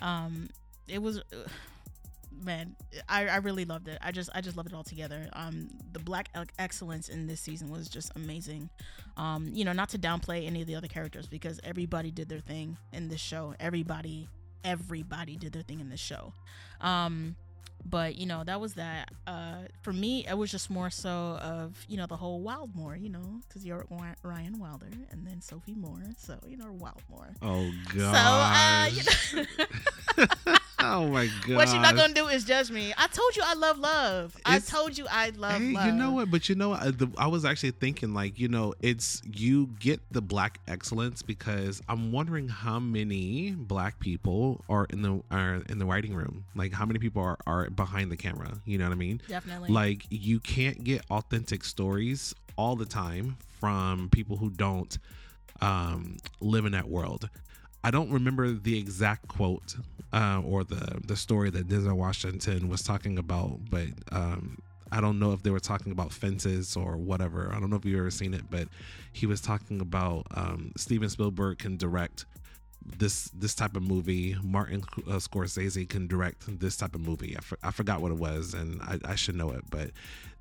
[0.00, 0.48] um
[0.88, 1.48] it was uh,
[2.44, 2.74] man
[3.08, 6.00] I, I really loved it i just i just loved it all together um the
[6.00, 6.28] black
[6.58, 8.68] excellence in this season was just amazing
[9.16, 12.40] um you know not to downplay any of the other characters because everybody did their
[12.40, 14.28] thing in this show everybody
[14.64, 16.32] everybody did their thing in this show.
[16.80, 17.36] Um
[17.84, 19.10] but you know that was that.
[19.26, 21.10] Uh for me it was just more so
[21.42, 23.86] of you know the whole wildmore you know because you're
[24.22, 27.34] ryan wilder and then sophie moore so you know wildmore.
[27.42, 28.92] Oh so uh god.
[28.92, 29.02] you
[29.36, 31.56] know oh my god!
[31.56, 32.92] What you're not gonna do is judge me.
[32.96, 34.36] I told you I love love.
[34.44, 35.86] I told you I love Hey, love.
[35.86, 36.30] you know what?
[36.30, 36.98] But you know, what?
[36.98, 41.80] the, I was actually thinking, like, you know, it's you get the black excellence because
[41.88, 46.44] I'm wondering how many black people are in the are in the writing room.
[46.54, 48.60] Like, how many people are are behind the camera?
[48.64, 49.20] You know what I mean?
[49.28, 49.70] Definitely.
[49.70, 54.98] Like, you can't get authentic stories all the time from people who don't
[55.60, 57.28] um, live in that world.
[57.84, 59.76] I don't remember the exact quote
[60.12, 64.58] uh, or the the story that Denzel Washington was talking about, but um,
[64.90, 67.50] I don't know if they were talking about fences or whatever.
[67.52, 68.68] I don't know if you've ever seen it, but
[69.12, 72.26] he was talking about um, Steven Spielberg can direct
[72.84, 74.36] this this type of movie.
[74.42, 77.36] Martin uh, Scorsese can direct this type of movie.
[77.36, 79.64] I, for, I forgot what it was, and I, I should know it.
[79.70, 79.90] But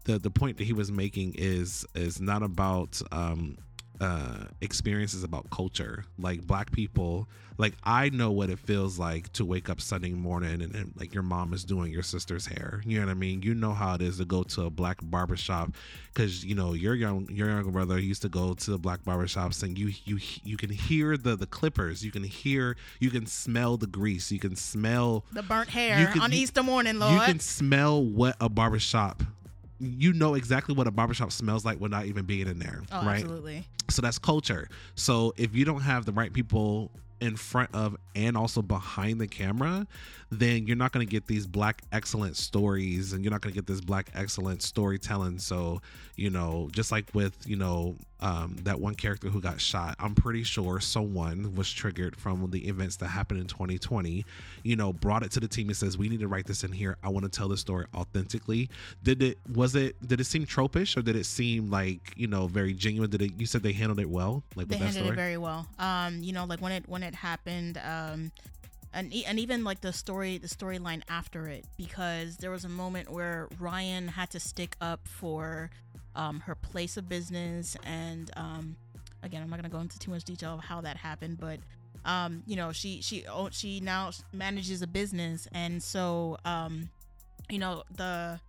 [0.04, 3.58] the the point that he was making is is not about um,
[4.02, 6.04] uh, experiences about culture.
[6.18, 7.30] Like black people,
[7.60, 11.14] like I know what it feels like to wake up Sunday morning and, and like
[11.14, 12.82] your mom is doing your sister's hair.
[12.84, 13.44] You know what I mean?
[13.44, 15.76] You know how it is to go to a black barbershop
[16.14, 19.62] because you know your young your younger brother used to go to the black barbershops
[19.62, 22.04] and you you you can hear the the clippers.
[22.04, 24.32] You can hear you can smell the grease.
[24.32, 27.14] You can smell the burnt hair can- on you- Easter morning, Lord.
[27.14, 29.22] you can smell what a barbershop
[29.82, 33.22] you know exactly what a barbershop smells like without even being in there oh, right?
[33.22, 33.66] absolutely.
[33.90, 34.70] so that's culture.
[34.96, 39.28] So if you don't have the right people in front of and also behind the
[39.28, 39.86] camera
[40.32, 43.56] then you're not going to get these black excellent stories and you're not going to
[43.56, 45.40] get this black excellent storytelling.
[45.40, 45.82] So
[46.16, 50.16] you know just like with you know um, that one character who got shot i'm
[50.16, 54.26] pretty sure someone was triggered from the events that happened in 2020
[54.64, 56.72] you know brought it to the team and says we need to write this in
[56.72, 56.98] here.
[57.04, 58.70] I want to tell the story authentically.
[59.04, 62.48] Did it was it did it seem tropish or did it seem like you know
[62.48, 63.10] very genuine?
[63.10, 65.10] Did it you said they handled it well like They handled story?
[65.10, 65.68] it very well.
[65.80, 68.32] Um, you know, like when it when it happened, um,
[68.94, 73.10] and and even like the story the storyline after it, because there was a moment
[73.10, 75.70] where Ryan had to stick up for
[76.16, 78.76] um her place of business, and um,
[79.24, 81.60] again, I'm not gonna go into too much detail of how that happened, but
[82.06, 86.90] um, you know, she she she now manages a business, and so um,
[87.50, 88.40] you know the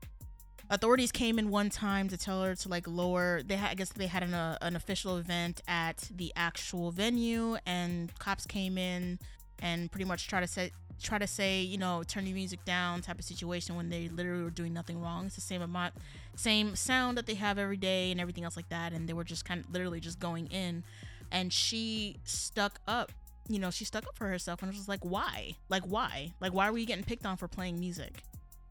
[0.71, 3.91] authorities came in one time to tell her to like lower they had i guess
[3.91, 9.19] they had an, uh, an official event at the actual venue and cops came in
[9.61, 10.71] and pretty much try to say
[11.03, 14.43] try to say you know turn your music down type of situation when they literally
[14.43, 15.27] were doing nothing wrong.
[15.27, 15.95] It's the same amount
[16.35, 19.24] same sound that they have every day and everything else like that and they were
[19.24, 20.83] just kind of literally just going in
[21.30, 23.12] and she stuck up
[23.49, 25.57] you know she stuck up for herself and was just like why?
[25.68, 26.33] Like why?
[26.41, 28.22] Like why were you getting picked on for playing music?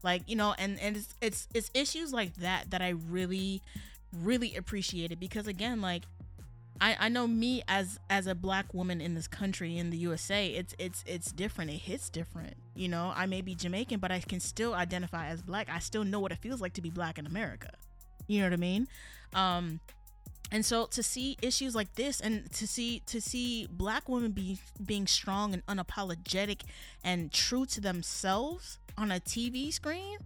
[0.02, 3.62] Like you know and and it's it's it's issues like that that i really
[4.20, 6.02] really appreciated because again like
[6.82, 10.48] I, I know me as as a black woman in this country in the USA
[10.48, 11.70] it's it's it's different.
[11.70, 13.12] It hits different you know?
[13.14, 15.68] I may be Jamaican but I can still identify as black.
[15.70, 17.70] I still know what it feels like to be black in America.
[18.26, 18.88] You know what I mean?
[19.32, 19.80] Um
[20.50, 24.58] and so to see issues like this and to see to see black women be
[24.84, 26.62] being strong and unapologetic
[27.04, 30.18] and true to themselves on a TV screen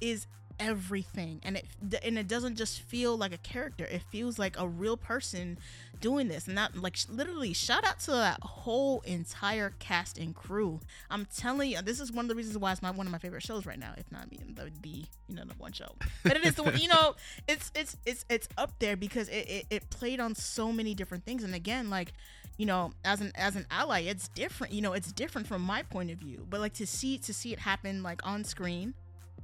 [0.00, 0.26] is
[0.60, 1.40] everything.
[1.42, 1.64] And it
[2.04, 3.84] and it doesn't just feel like a character.
[3.84, 5.58] It feels like a real person
[6.00, 6.46] doing this.
[6.46, 10.80] And not like literally shout out to that whole entire cast and crew.
[11.10, 13.18] I'm telling you this is one of the reasons why it's my one of my
[13.18, 15.90] favorite shows right now if not the, the you know the one show.
[16.22, 17.16] But it is the one you know
[17.48, 21.24] it's it's it's it's up there because it, it, it played on so many different
[21.24, 21.42] things.
[21.42, 22.12] And again like
[22.58, 25.82] you know as an as an ally it's different you know it's different from my
[25.82, 26.46] point of view.
[26.48, 28.92] But like to see to see it happen like on screen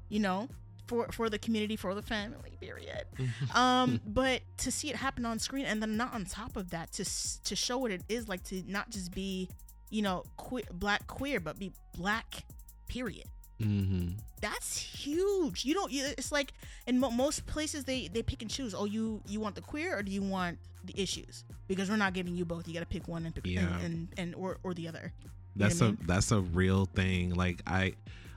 [0.08, 0.48] you know
[0.86, 3.04] for for the community for the family period.
[3.54, 6.92] Um but to see it happen on screen and then not on top of that
[6.92, 7.04] to
[7.44, 9.48] to show what it is like to not just be
[9.90, 12.44] you know que- black queer but be black
[12.88, 13.26] period.
[13.62, 14.10] Hmm
[14.42, 15.64] that's huge.
[15.64, 16.52] You don't you, it's like
[16.86, 19.96] in mo- most places they they pick and choose oh you you want the queer
[19.96, 21.42] or do you want the issues?
[21.66, 22.68] Because we're not giving you both.
[22.68, 23.60] You got to pick one and pick Yeah.
[23.60, 25.12] and, and and or or the other.
[25.22, 25.28] You
[25.62, 25.98] know that's what mean?
[26.06, 27.34] that's a real thing.
[27.34, 27.94] Like i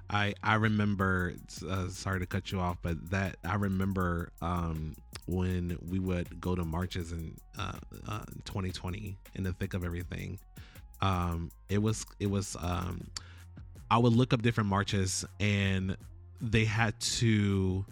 [0.09, 1.33] i i remember
[1.69, 4.95] uh, sorry to cut you off but that i remember um
[5.29, 7.73] when we would go to marches in uh,
[8.07, 10.39] uh 2020 in the thick of everything.
[11.01, 13.07] Um it was it was um
[13.91, 15.95] i would look up different marches and
[16.41, 17.85] they had to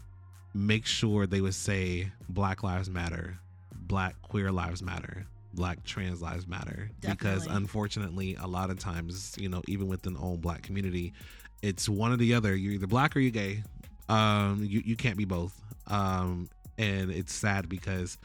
[0.54, 3.38] make sure they would say black lives matter
[3.72, 6.90] black queer lives matter black trans lives matter.
[7.02, 11.14] Because unfortunately a lot of times you know even within the own black community
[11.62, 12.56] it's one or the other.
[12.56, 13.64] You're either black or you're gay.
[14.10, 15.60] Um you, you can't be both.
[15.88, 18.18] Um and it's sad because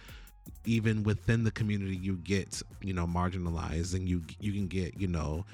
[0.64, 5.08] even within the community you get you know marginalized and you you can get you
[5.08, 5.44] know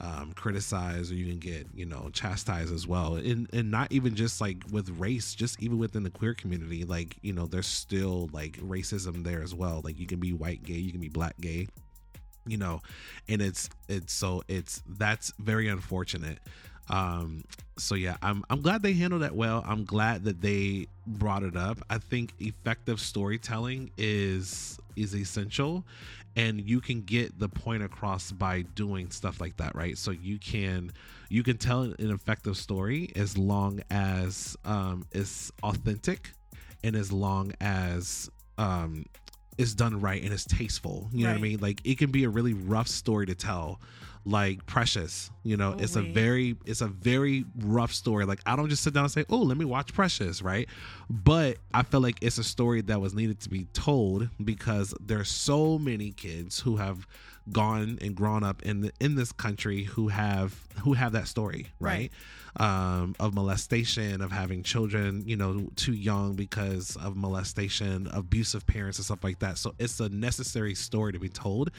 [0.00, 3.16] um, criticized or you can get you know chastised as well.
[3.16, 7.16] And and not even just like with race just even within the queer community like
[7.22, 9.80] you know there's still like racism there as well.
[9.82, 11.66] Like you can be white gay you can be black gay
[12.46, 12.80] you know
[13.28, 16.38] and it's it's so it's that's very unfortunate
[16.90, 17.44] um
[17.76, 19.64] so yeah i'm i'm glad they handled that well.
[19.66, 21.78] I'm glad that they brought it up.
[21.88, 25.84] I think effective storytelling is is essential
[26.36, 29.96] and you can get the point across by doing stuff like that right?
[29.96, 30.92] So you can
[31.28, 36.32] you can tell an effective story as long as um it's authentic
[36.82, 39.04] and as long as um
[39.58, 41.58] it's done right and it's tasteful you know what i mean?
[41.60, 43.80] Like it can be a really rough story to tell
[44.24, 45.74] like precious you know?
[45.78, 48.24] It's a very it's a very rough story.
[48.24, 50.68] Like i don't just sit down and say oh let me watch precious right?
[51.10, 55.28] But i feel like it's a story that was needed to be told because there's
[55.28, 57.06] so many kids who have
[57.52, 61.66] gone and grown up in the, in this country who have who have that story
[61.80, 62.10] right,
[62.56, 68.98] Um, of molestation of having children you know too young because of molestation abusive parents
[68.98, 69.58] and stuff like that.
[69.58, 71.70] So it's a necessary story to be told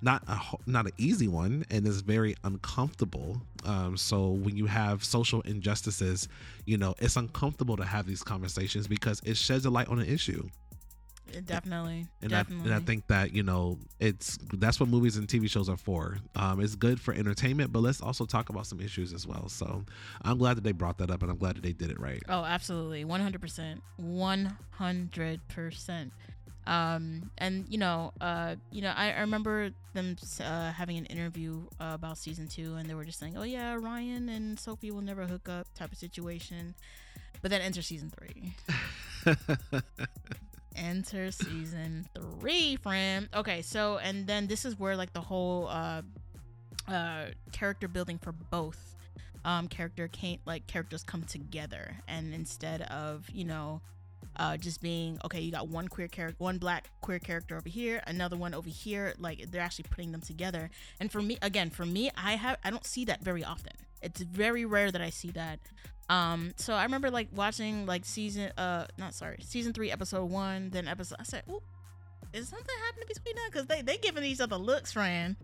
[0.00, 3.40] not a not an easy one and it's very uncomfortable.
[3.64, 6.28] Um so when you have social injustices
[6.66, 10.06] you know it's uncomfortable to have these conversations because it sheds a light on an
[10.06, 10.48] issue
[11.44, 15.50] definitely, and I, and I think that you know it's that's what movies and TV
[15.50, 16.18] shows are for.
[16.36, 19.48] Um, it's good for entertainment, but let's also talk about some issues as well.
[19.48, 19.84] So
[20.22, 22.22] I'm glad that they brought that up, and I'm glad that they did it right.
[22.28, 23.04] Oh, absolutely.
[23.04, 23.80] 100%.
[24.00, 26.10] 100%.
[26.66, 31.62] Um, and you know, uh, you know, I, I remember them uh, having an interview
[31.80, 35.00] uh, about season two, and they were just saying, "Oh yeah, Ryan and Sophie will
[35.00, 36.74] never hook up," type of situation.
[37.40, 38.52] But then enter season three.
[40.78, 43.28] Enter season three, friend.
[43.34, 46.02] Okay, so and then this is where like the whole uh,
[46.86, 48.94] uh, character building for both
[49.44, 51.96] um character can't like characters come together.
[52.06, 53.80] And instead of you know
[54.36, 58.02] uh just being okay you got one queer character one black queer character over here
[58.06, 60.70] another one over here like they're actually putting them together.
[61.00, 63.72] And for me again for me i have i don't see that very often
[64.02, 65.58] it's very rare that i see that.
[66.08, 70.70] Um so i remember like watching like season uh not sorry season three episode one
[70.70, 71.62] then episode i said oh
[72.32, 73.44] is something happening between them?
[73.50, 75.36] Because they they giving each other looks friend.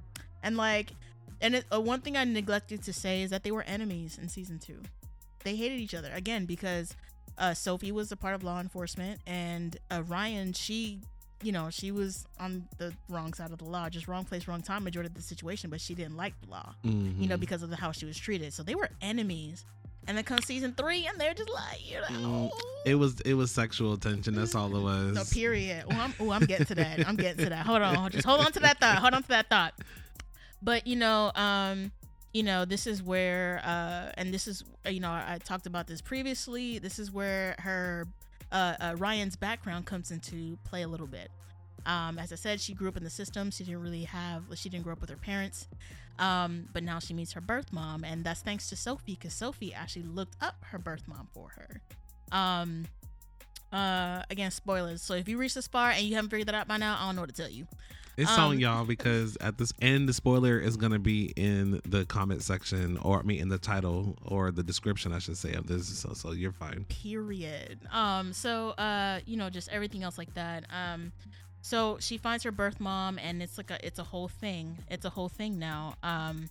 [0.42, 0.92] And like
[1.40, 4.28] and it, uh, one thing I neglected to say is that they were enemies in
[4.28, 4.80] season two.
[5.42, 6.94] They hated each other again because
[7.36, 11.00] uh, Sophie was a part of law enforcement, and uh, Ryan, she,
[11.42, 14.62] you know, she was on the wrong side of the law, just wrong place, wrong
[14.62, 17.40] time, majority of the situation, but she didn't like the law, you know, Mhm.
[17.40, 18.52] because of the how she was treated.
[18.52, 19.64] So they were enemies.
[20.06, 23.32] And then comes season three, and they're just like, you know, Mm, it was it
[23.32, 24.34] was sexual tension.
[24.34, 25.14] That's all it was.
[25.14, 25.84] No, period.
[25.90, 27.08] Oh, I'm, I'm getting to that.
[27.08, 27.64] I'm getting to that.
[27.64, 28.10] Hold on.
[28.10, 28.98] Just hold on to that thought.
[28.98, 29.72] Hold on to that thought.
[30.60, 31.90] But you know, um,
[32.34, 35.86] you know, this is where, uh, and this is, you know, I, I talked about
[35.86, 36.78] this previously.
[36.78, 38.06] This is where her,
[38.52, 41.30] uh, uh, Ryan's background comes into play a little bit.
[41.86, 43.50] Um, as I said, she grew up in the system.
[43.50, 45.68] She didn't really have, she didn't grow up with her parents.
[46.18, 49.74] Um, but now she meets her birth mom, and that's thanks to Sophie, because Sophie
[49.74, 51.80] actually looked up her birth mom for her.
[52.30, 52.86] Um,
[53.72, 55.02] uh, again, spoilers.
[55.02, 57.06] So if you reach this far and you haven't figured that out by now, I
[57.06, 57.66] don't know what to tell you.
[58.16, 62.04] It's Um, on y'all because at this end, the spoiler is gonna be in the
[62.04, 65.66] comment section, or I mean, in the title or the description, I should say, of
[65.66, 65.86] this.
[65.98, 66.84] So, so you're fine.
[66.88, 71.12] period um so uh you know just everything else like that um
[71.60, 75.04] so she finds her birth mom and it's like a it's a whole thing it's
[75.04, 76.48] a whole thing now um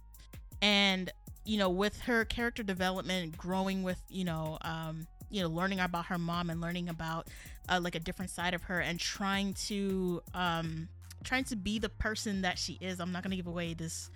[0.61, 1.11] and
[1.45, 6.05] you know with her character development growing with you know um you know learning about
[6.07, 7.27] her mom and learning about
[7.69, 10.87] uh, like a different side of her and trying to um
[11.23, 14.09] trying to be the person that she is i'm not going to give away this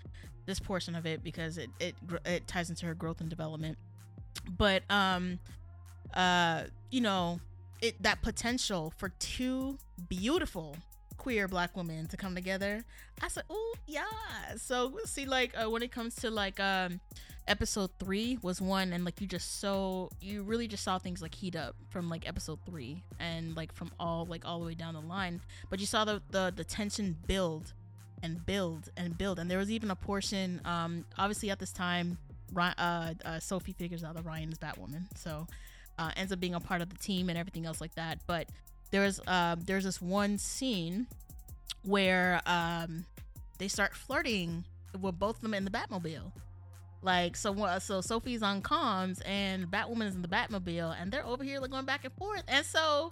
[0.47, 1.93] this portion of it because it it
[2.25, 3.77] it ties into her growth and development.
[4.57, 5.39] But um
[6.15, 7.39] uh you know
[7.81, 9.77] it that potential for two
[10.09, 10.77] beautiful
[11.27, 12.85] queer black women to come together.
[13.21, 14.05] I said oh yeah.
[14.55, 17.01] So we'll see like uh, when it comes to like um
[17.49, 21.35] episode three was one and like you just so you really just saw things like
[21.35, 24.93] heat up from like episode three and like from all like all the way down
[24.93, 25.41] the line.
[25.69, 27.73] But you saw the the, the tension build
[28.23, 29.37] and build and build.
[29.37, 32.19] And there was even a portion um obviously at this time
[32.55, 35.45] uh, uh, Sophie figures out that Ryan is Batwoman, so
[35.99, 38.19] uh, ends up being a part of the team and everything else like that.
[38.25, 38.47] But
[38.91, 41.07] there's uh, there's this one scene
[41.83, 43.05] where um,
[43.57, 44.63] they start flirting
[44.99, 46.31] with both of them in the Batmobile.
[47.03, 51.43] Like so, so Sophie's on comms and Batwoman is in the Batmobile, and they're over
[51.43, 52.43] here like going back and forth.
[52.47, 53.11] And so,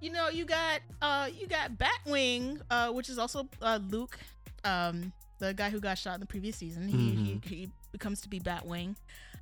[0.00, 4.18] you know, you got uh, you got Batwing, uh, which is also uh, Luke,
[4.64, 6.88] um, the guy who got shot in the previous season.
[6.88, 7.44] He Mhm.
[7.44, 8.94] he, he becomes to be Batwing,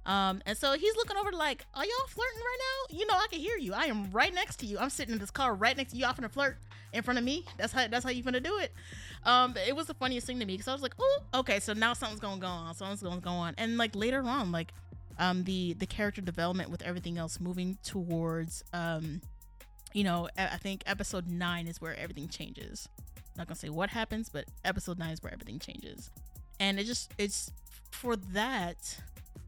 [0.07, 2.59] um, and so he's looking over like, "Are y'all flirting right
[2.91, 2.99] now?
[2.99, 3.73] You know, I can hear you.
[3.73, 4.79] I am right next to you.
[4.79, 6.05] I'm sitting in this car right next to you.
[6.05, 6.59] Y'all finna flirt
[6.93, 7.45] in front of me.
[7.57, 8.73] That's how that's how you finna do it."
[9.25, 11.73] Um, it was the funniest thing to me because I was like, "Oh, okay, so
[11.73, 12.75] now something's gonna go on.
[12.75, 14.73] Something's gonna go on." And like later on, like,
[15.19, 19.23] um, the the character development with everything else moving towards, um,
[19.95, 22.89] you know, I think episode nine is where everything changes.
[23.17, 26.11] I'm Not gonna say what happens, but episode nine is where everything changes,
[26.61, 27.53] and it just it's
[27.91, 28.99] for that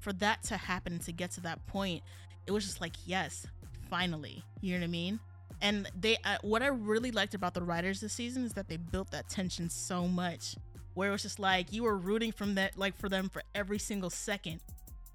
[0.06, 2.00] for that to happen to get to that point,
[2.46, 3.44] it was just like yes,
[3.90, 5.18] finally, you know what I mean.
[5.60, 8.76] And they, uh, what I really liked about the writers this season is that they
[8.76, 10.54] built that tension so much,
[10.94, 13.80] where it was just like you were rooting from that, like for them for every
[13.80, 14.60] single second,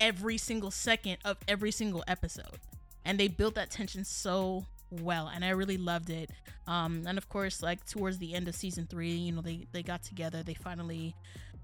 [0.02, 2.60] every single second of every single episode,
[3.06, 6.32] and they built that tension so well, and I really loved it.
[6.68, 9.84] Um, and of course, like towards the end of season three, you know, they they
[9.84, 11.16] got together, they finally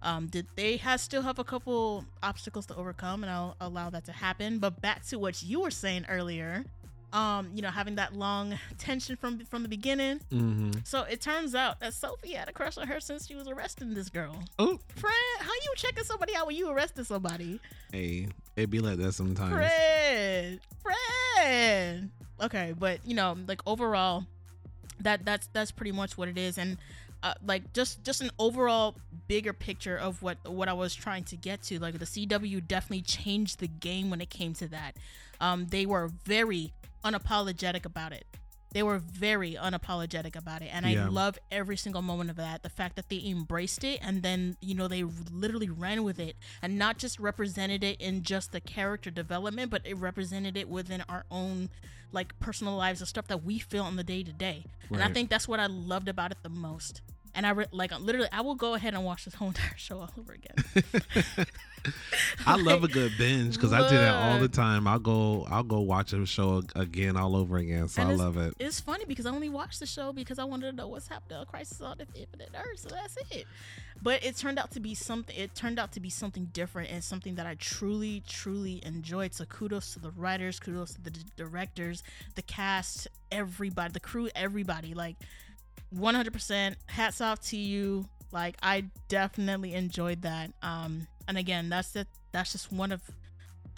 [0.01, 4.05] um did they has still have a couple obstacles to overcome and I'll allow that
[4.05, 4.59] to happen.
[4.59, 6.65] But back to what you were saying earlier
[7.13, 10.19] um you know having that long tension from from the beginning.
[10.29, 13.47] Hmm so it turns out that Sophie had a crush on her since she was
[13.47, 14.43] arresting this girl.
[14.59, 17.59] Oh, friend how you checking somebody out when you arrested somebody?
[17.91, 19.53] Hey, it be like that sometimes.
[19.53, 24.25] friend friend okay but you know like overall
[25.01, 26.57] that that's that's pretty much what it is.
[26.57, 26.77] And
[27.23, 28.95] uh, like just just an overall
[29.27, 31.79] bigger picture of what what I was trying to get to.
[31.79, 34.95] Like the CW definitely changed the game when it came to that.
[35.39, 38.25] Um they were very unapologetic about it
[38.77, 40.69] they were very unapologetic about it.
[40.71, 41.05] And Yeah.
[41.05, 44.55] i love every single moment of that the fact that they embraced it and then
[44.61, 48.61] you know they literally ran with it and not just represented it in just the
[48.61, 51.69] character development but it represented it within our own
[52.11, 55.11] like personal lives and stuff that we feel on the day to day and i
[55.11, 57.01] think that's what i loved about it the most
[57.35, 59.77] and I re- like uh, literally, I will go ahead and watch this whole entire
[59.77, 61.45] show all over again.
[62.45, 64.87] I love a good binge because I do that all the time.
[64.87, 67.87] I'll go, I'll go watch a show again all over again.
[67.87, 68.53] So I love it.
[68.59, 71.39] It's funny because I only watched the show because I wanted to know what's happening
[71.39, 73.45] on Crisis on the Infinite Earth, so that's it.
[74.01, 75.35] But it turned out to be something.
[75.35, 79.33] It turned out to be something different and something that I truly, truly enjoyed.
[79.33, 82.03] So kudos to the writers, kudos to the d- directors,
[82.35, 84.93] the cast, everybody, the crew, everybody.
[84.93, 85.15] Like,
[85.95, 88.07] 100% hats off to you.
[88.31, 90.51] Like, I definitely enjoyed that.
[90.61, 92.07] Um, and again, that's it.
[92.31, 93.01] That's just one of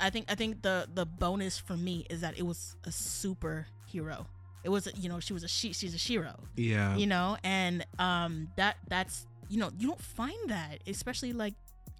[0.02, 4.26] I think I think the the bonus for me is that it was a superhero.
[4.64, 6.96] It was you know she was a she she's a shero Yeah.
[6.98, 11.54] you know and um that that's you know you don't find that especially like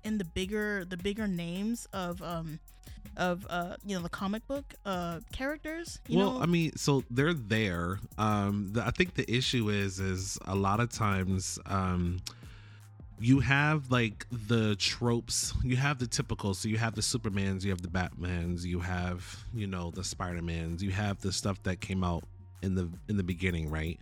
[0.04, 2.60] in the bigger the bigger names of um
[3.20, 7.04] of uh you know the comic book uh characters you well, know I mean, so
[7.10, 8.00] they're there.
[8.18, 12.22] Um, the, I think the issue is, is a lot of times, um,
[13.20, 15.54] you have like the tropes.
[15.64, 16.54] You have the typical.
[16.54, 20.42] So you have the Supermans, you have the Batmans, you have you know the Spider
[20.42, 22.24] Mans, you have the stuff that came out
[22.62, 24.00] in the in the beginning, right?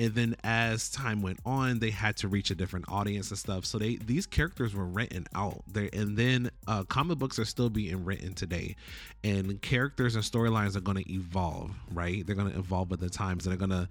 [0.00, 3.64] And then as time went on, they had to reach a different audience and stuff.
[3.64, 5.62] So they these characters were written out.
[5.68, 8.76] There, and then uh, comic books are still being written today.
[9.22, 12.26] And characters and storylines are going to evolve right?
[12.26, 13.46] They're going to evolve with the times.
[13.46, 13.88] And they're going to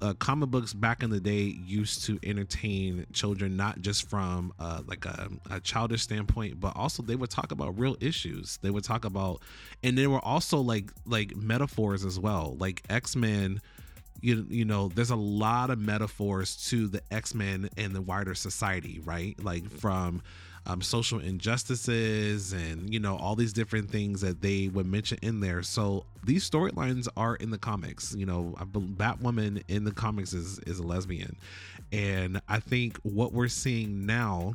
[0.00, 4.82] uh, comic books back in the day used to entertain children not just from uh,
[4.86, 8.58] like a, a childish standpoint but also they would talk about real issues.
[8.62, 9.42] They would talk about
[9.82, 12.56] and they were also like like metaphors as well.
[12.58, 13.60] Like x-men
[14.20, 19.00] you, you know there's a lot of metaphors to the x-men and the wider society
[19.04, 19.42] right?
[19.42, 20.22] Like from
[20.66, 25.40] um, social injustices and you know all these different things that they would mention in
[25.40, 25.62] there.
[25.62, 28.14] So these storylines are in the comics.
[28.14, 31.36] You know batwoman in the comics is is a lesbian.
[31.92, 34.54] And i think what we're seeing now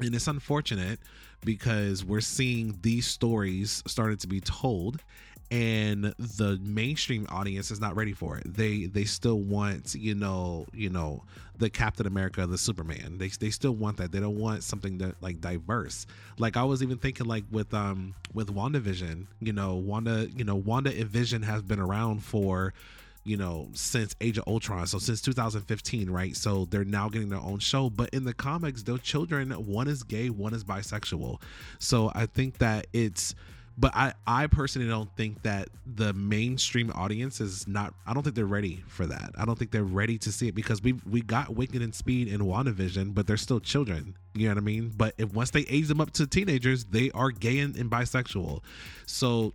[0.00, 0.98] and it's unfortunate
[1.44, 5.00] because we're seeing these stories started to be told
[5.52, 10.66] and the mainstream audience is not ready for it they they still want you know
[10.72, 11.22] you know
[11.58, 15.14] the captain america the superman they, they still want that they don't want something that
[15.20, 16.06] like diverse
[16.38, 20.56] like i was even thinking like with um with wandavision you know wanda you know
[20.56, 22.72] wanda and vision has been around for
[23.24, 26.36] you know, since Age of Ultron, so since 2015, right?
[26.36, 27.88] So they're now getting their own show.
[27.88, 31.40] But in the comics, those children, one is gay, one is bisexual.
[31.78, 33.36] So I think that it's,
[33.78, 37.94] but I, I personally don't think that the mainstream audience is not.
[38.06, 39.30] I don't think they're ready for that.
[39.36, 42.28] I don't think they're ready to see it because we we got Wiccan and Speed
[42.28, 44.16] and WandaVision, but they're still children.
[44.34, 44.92] You know what I mean?
[44.96, 48.60] But if once they age them up to teenagers, they are gay and, and bisexual.
[49.06, 49.54] So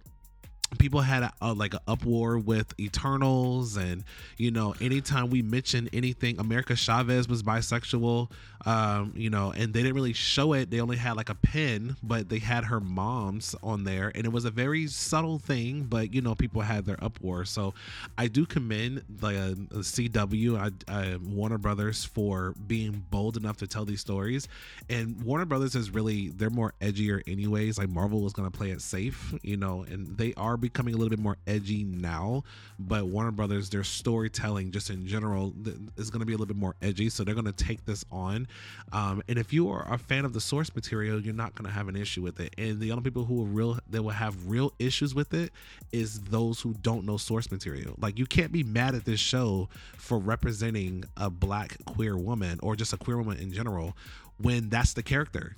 [0.78, 4.04] people had a, a, like an uproar with Eternals, and
[4.38, 8.30] you know, anytime we mention anything, America Chavez was bisexual,
[8.66, 10.70] um, you know, and they didn't really show it.
[10.70, 14.32] They only had like a pin, but they had her mom's on there, and it
[14.32, 17.46] was a very subtle thing, but you know, people had their uproar.
[17.46, 17.74] So
[18.18, 20.58] I do commend the uh, CW,
[20.88, 24.48] I, uh, Warner Brothers, for being bold enough to tell these stories,
[24.90, 27.78] and Warner Brothers is really they're more edgier anyways.
[27.78, 31.10] Like Marvel was gonna play it safe, you know, and they are becoming a little
[31.10, 32.44] bit more edgy now,
[32.80, 35.54] but Warner Brothers, their storytelling just in general
[35.98, 37.10] is going to be a little bit more edgy.
[37.10, 38.48] So they're going to take this on.
[38.92, 41.74] Um, and if you are a fan of the source material, you're not going to
[41.74, 42.54] have an issue with it.
[42.58, 45.52] And the only people who will real that will have real issues with it
[45.92, 47.96] is those who don't know source material.
[48.00, 52.76] Like you can't be mad at this show for representing a black queer woman or
[52.76, 53.96] just a queer woman in general
[54.40, 55.56] when that's the character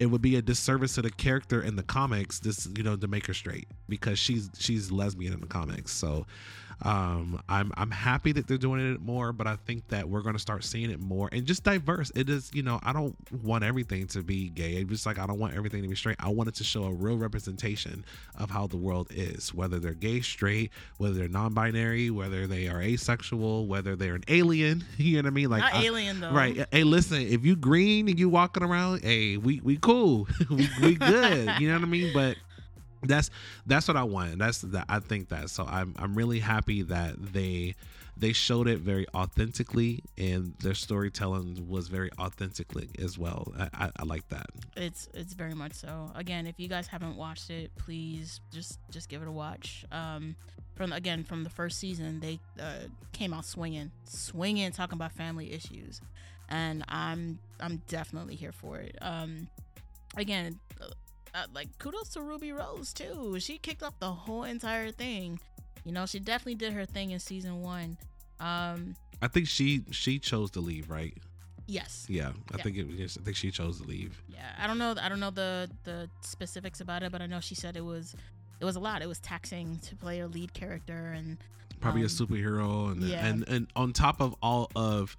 [0.00, 3.06] it would be a disservice to the character in the comics this you know to
[3.06, 5.92] make her straight because she's she's lesbian in the comics.
[5.92, 6.26] So
[6.82, 10.34] um, I'm I'm happy that they're doing it more, but I think that we're going
[10.34, 12.10] to start seeing it more and just diverse.
[12.14, 14.74] It is, you know, I don't want everything to be gay.
[14.74, 16.16] It's just like I don't want everything to be straight.
[16.18, 18.04] I want it to show a real representation
[18.38, 22.80] of how the world is, whether they're gay, straight, whether they're non-binary, whether they are
[22.80, 24.84] asexual, whether they're an alien.
[25.00, 25.50] You know what I mean?
[25.50, 26.66] Like not I, alien though, right?
[26.70, 30.94] Hey, listen, if you green and you walking around, hey, we we cool, we we
[30.94, 31.58] good.
[31.58, 32.12] You know what I mean?
[32.12, 32.36] But
[33.02, 33.30] that's
[33.66, 34.38] that's what I want.
[34.38, 35.50] That's that I think that.
[35.50, 37.74] So I'm I'm really happy that they
[38.16, 43.52] they showed it very authentically and their storytelling was very authentically as well.
[43.58, 44.46] I, I, I, like that.
[44.76, 46.10] It's it's very much so.
[46.14, 49.84] Again, if you guys haven't watched it, please just just give it a watch.
[49.90, 50.36] Um,
[50.74, 55.52] from again from the first season, they uh, came out swinging, swinging, talking about family
[55.52, 56.00] issues,
[56.48, 58.96] and I'm I'm definitely here for it.
[59.00, 59.48] Um,
[60.16, 60.58] again,
[61.34, 63.38] uh, like kudos to Ruby Rose too.
[63.40, 65.40] She kicked off the whole entire thing.
[65.84, 67.96] You know, she definitely did her thing in season one.
[68.38, 71.16] Um, I think she she chose to leave, right?
[71.66, 72.06] Yes.
[72.08, 72.62] Yeah, I yeah.
[72.62, 72.86] think it.
[72.88, 74.20] Yes, I think she chose to leave.
[74.28, 74.94] Yeah, I don't know.
[75.00, 78.14] I don't know the the specifics about it, but I know she said it was
[78.60, 79.02] it was a lot.
[79.02, 81.38] It was taxing to play a lead character and
[81.80, 83.24] probably um, a superhero, and yeah.
[83.24, 85.16] and and on top of all of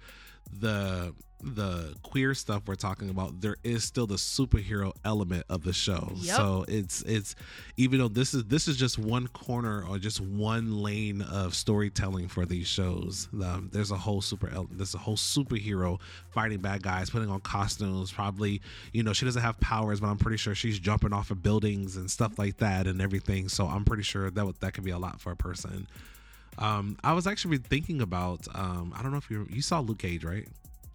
[0.52, 5.72] the the queer stuff we're talking about there is still the superhero element of the
[5.72, 6.36] show yep.
[6.36, 7.34] so it's it's
[7.76, 12.28] even though this is this is just one corner or just one lane of storytelling
[12.28, 15.98] for these shows um, there's a whole super there's a whole superhero
[16.30, 18.60] fighting bad guys putting on costumes probably
[18.92, 21.96] you know she doesn't have powers but i'm pretty sure she's jumping off of buildings
[21.96, 24.98] and stuff like that and everything so i'm pretty sure that that could be a
[24.98, 25.86] lot for a person
[26.58, 29.98] um, I was actually thinking about um, I don't know if you you saw Luke
[29.98, 30.46] Cage, right?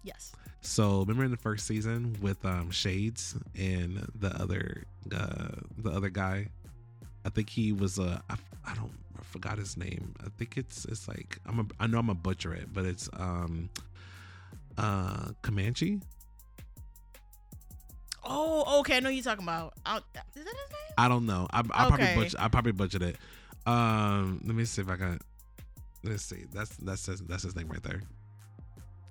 [0.02, 0.32] Yes.
[0.60, 4.84] So remember in the first season with um, Shades and the other
[5.14, 6.48] uh, the other guy,
[7.24, 8.36] I think he was a I,
[8.66, 10.14] I don't I forgot his name.
[10.24, 13.08] I think it's it's like I'm a I know I'm a butcher it, but it's
[13.14, 13.70] um
[14.76, 16.00] uh Comanche.
[18.24, 18.96] Oh, okay.
[18.96, 19.74] I know you're talking about.
[19.86, 20.94] I'll, is that his name?
[20.98, 21.46] I don't know.
[21.50, 21.96] I, I okay.
[21.96, 23.16] probably butcher, I probably butchered it.
[23.66, 25.18] Um, let me see if I can.
[26.02, 26.44] Let's see.
[26.52, 28.02] That's that's his, that's his name right there.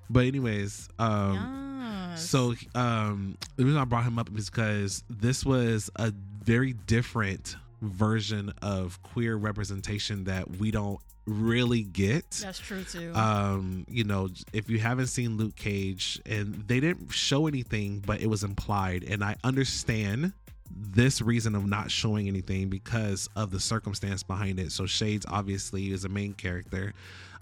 [0.10, 2.30] But anyways, um, yes.
[2.30, 7.55] so um, the reason I brought him up is because this was a very different
[7.82, 12.30] version of queer representation that we don't really get.
[12.32, 13.14] That's true too.
[13.14, 18.22] Um, you know, if you haven't seen Luke Cage and they didn't show anything, but
[18.22, 20.34] it was implied, and I understand
[20.76, 24.72] this reason of not showing anything because of the circumstance behind it.
[24.72, 26.93] So Shades obviously is a main character.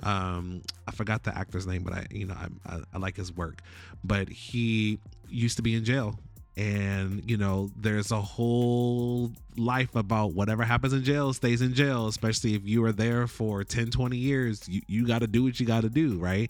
[0.03, 3.31] Um, I forgot the actor's name, but I, you know, I, I, I like his
[3.31, 3.61] work.
[4.03, 4.99] But he
[5.29, 6.19] used to be in jail
[6.57, 12.07] and you know there's a whole life about whatever happens in jail stays in jail
[12.07, 15.59] especially if you are there for 10 20 years you, you got to do what
[15.59, 16.49] you got to do right?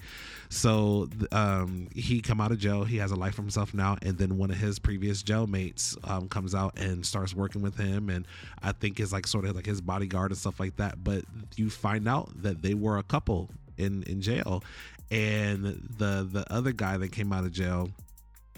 [0.50, 4.18] So um, he come out of jail he has a life for himself now and
[4.18, 8.28] then one of his previous jailmates um, comes out and starts working with him and
[8.62, 11.24] i think is like sort of like his bodyguard and stuff like that but
[11.56, 14.64] you find out that they were a couple in in jail.
[15.12, 15.64] And
[15.98, 17.90] the the other guy that came out of jail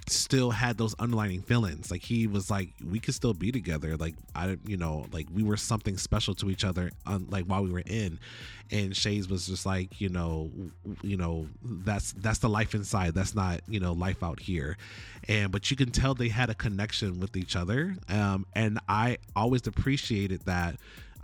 [0.10, 1.92] still had those underlining feelings.
[1.92, 3.98] Like he was like we could still be together.
[3.98, 7.64] Like i you know like we were something special to each other on like while
[7.64, 8.20] we were in.
[8.72, 10.52] And Shades was just like you know
[11.02, 13.14] you know that's that's the life inside.
[13.14, 14.78] That's not you know life out here.
[15.28, 17.96] And but you can tell they had a connection with each other.
[18.10, 20.76] Um and i always appreciated that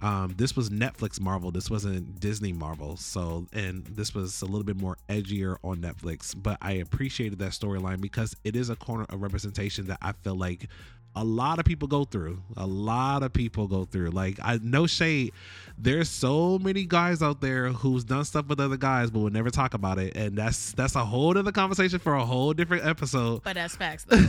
[0.03, 1.49] um, this was Netflix Marvel.
[1.49, 2.97] This wasn't Disney Marvel.
[2.97, 6.35] So, and this was a little bit more edgier on Netflix.
[6.37, 10.35] But I appreciated that storyline because it is a corner of representation that I feel
[10.35, 10.67] like
[11.15, 12.41] a lot of people go through.
[12.57, 14.09] A lot of people go through.
[14.09, 15.33] Like I no shade.
[15.77, 19.49] There's so many guys out there who's done stuff with other guys but would never
[19.49, 20.15] talk about it.
[20.15, 23.43] And that's that's a whole other conversation for a whole different episode.
[23.43, 24.25] But that's facts though.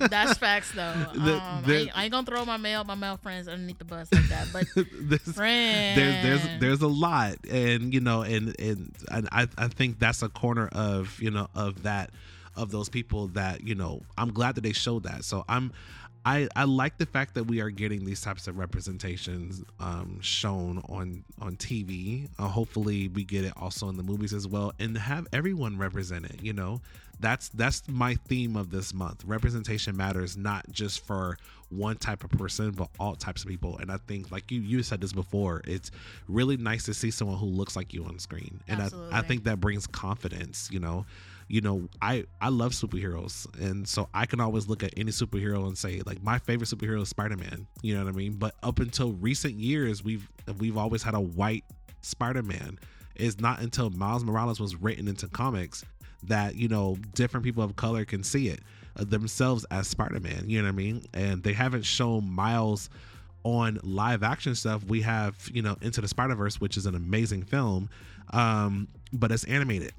[0.08, 0.82] that's facts though.
[0.82, 3.84] Um, the, I, ain't, I, ain't, gonna throw my male my male friends underneath the
[3.84, 4.48] bus like that.
[4.52, 5.96] But this, friends.
[5.96, 10.22] There's there's there's a lot and you know and and, and I, I think that's
[10.22, 12.10] a corner of you know of that
[12.56, 15.72] of those people that you know i'm glad that they showed that so i'm
[16.24, 20.82] I, I like the fact that we are getting these types of representations um, shown
[20.88, 22.28] on on TV.
[22.38, 26.40] Uh, hopefully, we get it also in the movies as well, and have everyone represented.
[26.40, 26.80] You know,
[27.18, 29.24] that's that's my theme of this month.
[29.24, 31.38] Representation matters, not just for
[31.70, 33.78] one type of person, but all types of people.
[33.78, 35.90] And I think, like you you said this before, it's
[36.28, 39.44] really nice to see someone who looks like you on screen, and I, I think
[39.44, 40.68] that brings confidence.
[40.70, 41.04] You know
[41.52, 45.66] you know, I I love superheroes, and so I can always look at any superhero
[45.66, 47.66] and say like my favorite superhero is Spider Man.
[47.82, 48.32] You know what I mean?
[48.36, 50.26] But up until recent years, we've
[50.58, 51.64] we've always had a white
[52.00, 52.78] Spider Man.
[53.16, 55.84] It's not until Miles Morales was written into comics
[56.22, 58.60] that you know different people of color can see it
[58.96, 60.48] uh, themselves as Spider Man.
[60.48, 61.04] You know what I mean?
[61.12, 62.88] And they haven't shown Miles
[63.44, 64.84] on live action stuff.
[64.84, 67.90] We have you know Into the Spider Verse, which is an amazing film,
[68.32, 69.92] um, but it's animated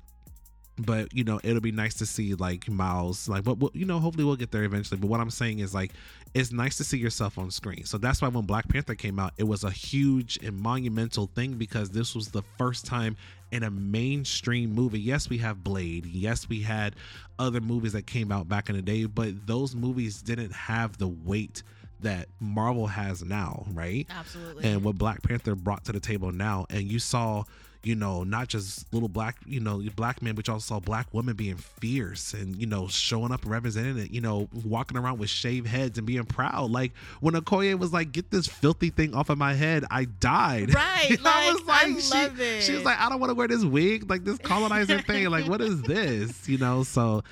[0.85, 4.23] but you know it'll be nice to see like miles like but you know hopefully
[4.23, 4.99] we'll get there eventually.
[4.99, 5.91] But what i'm saying is like
[6.33, 7.85] it's nice to see yourself on screen.
[7.85, 11.53] So that's why when black panther came out it was a huge and monumental thing
[11.53, 13.15] because this was the first time
[13.51, 14.99] in a mainstream movie.
[14.99, 16.05] Yes we have blade.
[16.05, 16.95] Yes we had
[17.39, 21.07] other movies that came out back in the day but those movies didn't have the
[21.07, 21.63] weight
[21.99, 24.07] that marvel has now right?
[24.09, 24.69] Absolutely.
[24.69, 26.65] And what black panther brought to the table now.
[26.69, 27.43] And you saw
[27.83, 31.07] you know, not just little black, you know, black men, but you also saw black
[31.11, 35.19] women being fierce and, you know, showing up and representing it, you know, walking around
[35.19, 36.71] with shaved heads and being proud.
[36.71, 40.73] Like when Okoye was like, get this filthy thing off of my head, I died.
[40.83, 41.21] Right.
[41.21, 42.63] like, I was like, I she, love it.
[42.63, 45.29] she was like, I don't want to wear this wig, like this colonizer thing.
[45.29, 46.47] Like, what is this?
[46.47, 47.23] You know, so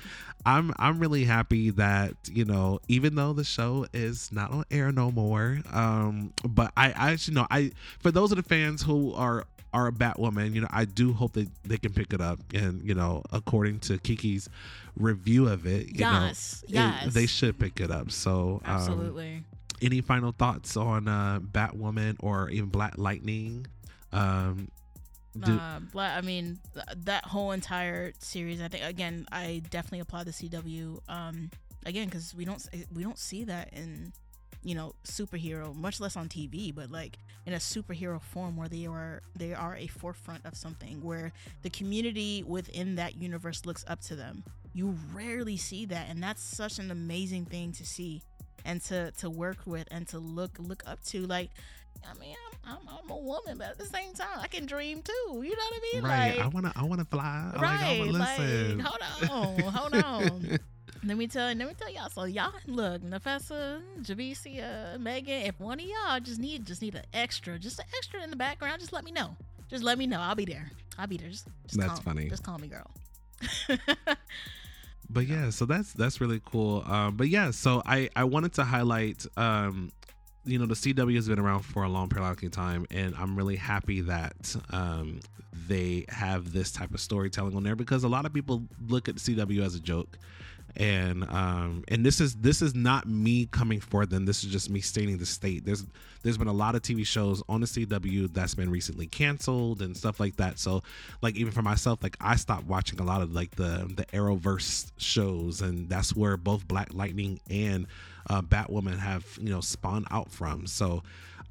[0.44, 4.90] I'm I'm really happy that you know even though the show is not on air
[4.90, 9.14] no more, um, but I I actually know I for those of the fans who
[9.14, 12.38] are are a Batwoman, you know, I do hope that they can pick it up.
[12.54, 14.48] And, you know, according to Kiki's
[14.96, 17.06] review of it, you yes, know, yes.
[17.06, 18.10] It, they should pick it up.
[18.10, 19.44] So, um, absolutely.
[19.80, 23.66] Any final thoughts on uh, Batwoman or even Black Lightning?
[24.12, 24.68] Um,
[25.38, 28.60] do- uh, I mean, th- that whole entire series.
[28.60, 31.00] I think again, I definitely applaud the CW.
[31.08, 31.50] Um,
[31.84, 32.64] again, because we don't
[32.94, 34.12] we don't see that in
[34.62, 38.86] you know superhero much less on tv but like in a superhero form where they
[38.86, 41.32] are they are a forefront of something where
[41.62, 46.42] the community within that universe looks up to them you rarely see that and that's
[46.42, 48.22] such an amazing thing to see
[48.64, 51.50] and to to work with and to look look up to like
[52.08, 52.34] I mean,
[52.64, 55.12] I'm, I'm, I'm, a woman, but at the same time, I can dream too.
[55.28, 56.02] You know what I mean?
[56.02, 56.36] Right.
[56.36, 57.52] Like, I wanna I wanna fly.
[57.60, 58.00] Right.
[58.00, 58.78] Like, listen.
[58.78, 60.58] Like, hold on, hold on.
[61.04, 62.08] Let me tell let me tell y'all.
[62.10, 67.02] So y'all look, Nafessa, Javicia, Meagan, if one of y'all just need just need an
[67.12, 69.36] extra, just an extra in the background, just let me know.
[69.68, 70.20] Just let me know.
[70.20, 70.70] I'll be there.
[70.98, 71.28] I'll be there.
[71.28, 72.28] Just, just that's call, funny.
[72.28, 72.90] Just call me girl.
[75.10, 76.84] but yeah, so that's that's really cool.
[76.86, 79.90] Um, but yeah, so I I wanted to highlight um
[80.44, 83.56] you know the CW has been around for a long periodic time, and I'm really
[83.56, 85.20] happy that um,
[85.68, 89.16] they have this type of storytelling on there because a lot of people look at
[89.16, 90.18] the CW as a joke
[90.76, 94.24] and um and this is this is not me coming for them.
[94.24, 95.64] This is just me stating the state.
[95.64, 95.84] There's
[96.22, 99.96] there's been a lot of tv shows on the cw that's been recently canceled and
[99.96, 100.58] stuff like that.
[100.58, 100.82] So
[101.20, 104.92] like even for myself like i stopped watching a lot of like the the arrowverse
[104.96, 105.60] shows.
[105.60, 107.86] And that's where both black lightning and
[108.30, 110.66] uh, batwoman have you know spawned out from.
[110.66, 111.02] So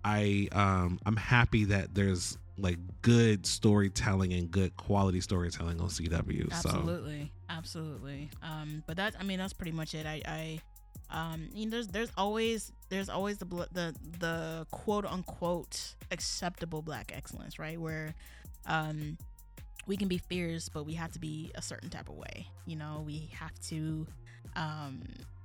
[0.03, 6.51] i um i'm happy that there's like good storytelling and good quality storytelling on CW.
[6.51, 7.40] Absolutely, so.
[7.57, 8.29] Absolutely.
[8.41, 10.05] Um, but that's I mean that's pretty much it.
[10.05, 10.61] I, I
[11.11, 17.11] um, you know, there's there's always there's always the the the quote unquote acceptable black
[17.15, 17.79] excellence, right?
[17.79, 18.15] Where,
[18.65, 19.17] um,
[19.87, 22.47] we can be fierce, but we have to be a certain type of way.
[22.65, 24.07] You know, we have to,
[24.55, 25.01] um,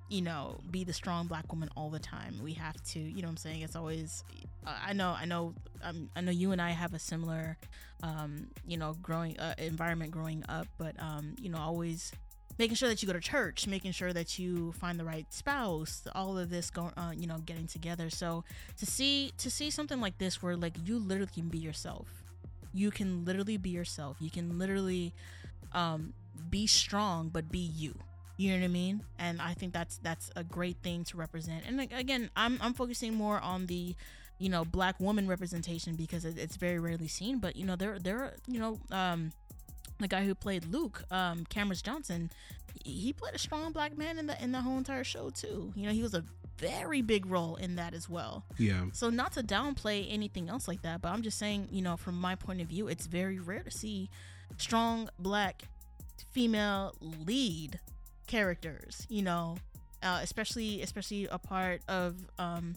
[0.09, 2.35] you know, be the strong black woman all the time.
[2.43, 3.63] We have to, you know what I'm saying?
[3.63, 4.25] It's always
[4.67, 7.57] I know I know um, I know you and I have a similar
[8.03, 12.13] um, you know, growing uh, environment growing up, but um, you know, always
[12.59, 16.07] making sure that you go to church, making sure that you find the right spouse,
[16.15, 18.11] all of this going uh, you know, getting together.
[18.11, 18.45] So
[18.79, 22.09] to see to see something like this where like you literally can be yourself.
[22.73, 24.17] You can literally be yourself.
[24.21, 25.13] You can literally
[25.73, 26.13] um
[26.51, 27.95] be strong but be you
[28.37, 29.03] You know what I mean?
[29.19, 31.65] And I think that's that's a great thing to represent.
[31.67, 33.95] And again, I'm I'm focusing more on the
[34.39, 37.39] you know black woman representation because it, it's very rarely seen.
[37.39, 39.33] But you know there there you know um
[39.99, 42.31] the guy who played Luke, um, Camrus Johnson,
[42.85, 45.73] he played a strong black man in the in the whole entire show too.
[45.75, 46.25] You know, he was a
[46.59, 48.45] very big role in that as well.
[48.59, 48.85] Yeah.
[48.93, 52.19] So not to downplay anything else like that, but I'm just saying, you know, from
[52.21, 54.11] my point of view, it's very rare to see
[54.57, 55.63] strong black
[56.31, 57.79] female lead
[58.27, 59.57] characters, you know,
[60.03, 62.75] uh, especially especially a part of um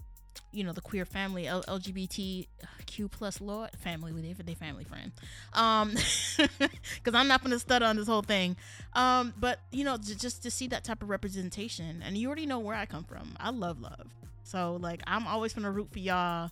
[0.51, 5.11] you know the queer family L- lgbtq plus lord family with they, they family friend.
[5.53, 5.91] Um
[6.37, 8.55] because i'm not gonna stutter on this whole thing.
[8.93, 12.45] Um but you know j- just to see that type of representation and you already
[12.45, 13.35] know where i come from.
[13.39, 14.07] I love love.
[14.43, 16.49] So like i'm always gonna root for y'all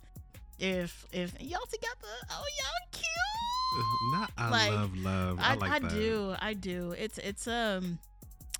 [0.60, 2.14] if if y'all together.
[2.30, 4.12] Oh y'all cute!
[4.20, 5.38] Not I Like, love love.
[5.40, 6.92] I, I, like I do i do.
[6.96, 7.98] It's it's um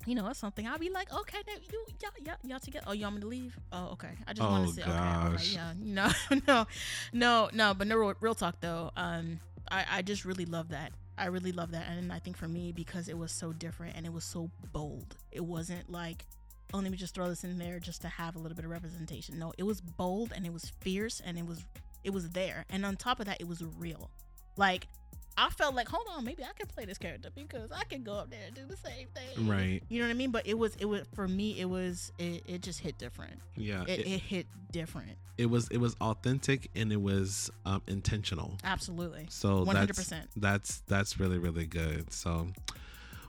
[0.05, 2.85] you know, it's something I'll be like, okay, now you, y'all, y'all, y'all together.
[2.87, 3.57] Oh, you want me to leave?
[3.71, 4.09] Oh, okay.
[4.27, 6.09] I just want Oh, to say, okay, all right, yeah, no,
[6.47, 6.65] no,
[7.13, 7.73] no, no.
[7.73, 8.91] But no, real, real talk though.
[8.95, 9.39] Um,
[9.71, 10.91] I, I just really love that.
[11.17, 14.05] I really love that, and I think for me because it was so different and
[14.05, 15.17] it was so bold.
[15.31, 16.25] It wasn't like,
[16.73, 18.71] oh, let me just throw this in there just to have a little bit of
[18.71, 19.37] representation.
[19.37, 21.65] No, it was bold and it was fierce and it was,
[22.05, 22.63] it was there.
[22.69, 24.09] And on top of that, it was real.
[24.55, 24.87] Like
[25.45, 28.13] I felt like, hold on, maybe I can play this character because I can go
[28.15, 29.47] up there and do the same thing.
[29.47, 29.81] Right.
[29.87, 30.31] You know what I mean?
[30.31, 33.39] But it was, it was for me, it was, it, it just hit different.
[33.55, 33.83] Yeah.
[33.87, 35.17] It, It, it hit different.
[35.37, 38.57] it was it was authentic and it was um, intentional.
[38.63, 39.27] Absolutely.
[39.29, 40.27] So One hundred that's percent.
[40.35, 42.11] that's that's really really good.
[42.13, 42.47] So,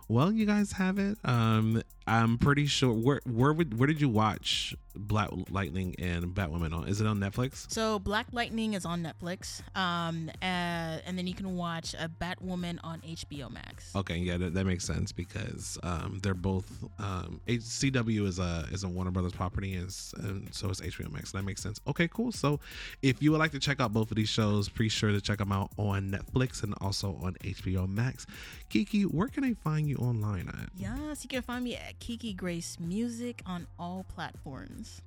[0.08, 1.16] well, you guys have it.
[1.24, 2.92] Um, I'm pretty sure.
[2.92, 6.88] Where where would where did you watch Black Lightning and Batwoman on?
[6.88, 7.70] Is it on Netflix?
[7.70, 12.80] So Black Lightning is on Netflix, um, uh, and then you can watch a Batwoman
[12.82, 13.94] on HBO Max.
[13.94, 18.82] Okay, yeah, that, that makes sense because um, they're both um, CW is a is
[18.82, 21.30] a Warner Brothers property, and, and so is HBO Max.
[21.30, 21.80] That makes sense.
[21.86, 22.32] Okay, cool.
[22.32, 22.58] So
[23.02, 25.38] if you would like to check out both of these shows, be sure to check
[25.38, 28.26] them out on Netflix and also on HBO Max.
[28.68, 30.70] Kiki, where can I find you online at?
[30.74, 35.02] Yes, you can find me at Kiki Grace Music on all platforms.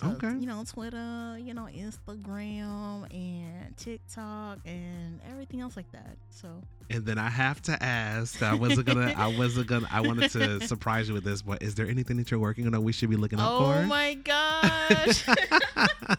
[0.00, 0.34] So, Okay.
[0.38, 6.16] You know, Twitter, you know, Instagram and TikTok and everything else like that.
[6.30, 6.48] So
[6.90, 8.42] And then I have to ask.
[8.42, 9.14] I wasn't gonna.
[9.16, 9.88] I wasn't gonna.
[9.92, 12.72] I wanted to surprise you with this, but is there anything that you're working on
[12.72, 13.78] that we should be looking out Oh for?
[13.78, 15.26] Oh my gosh.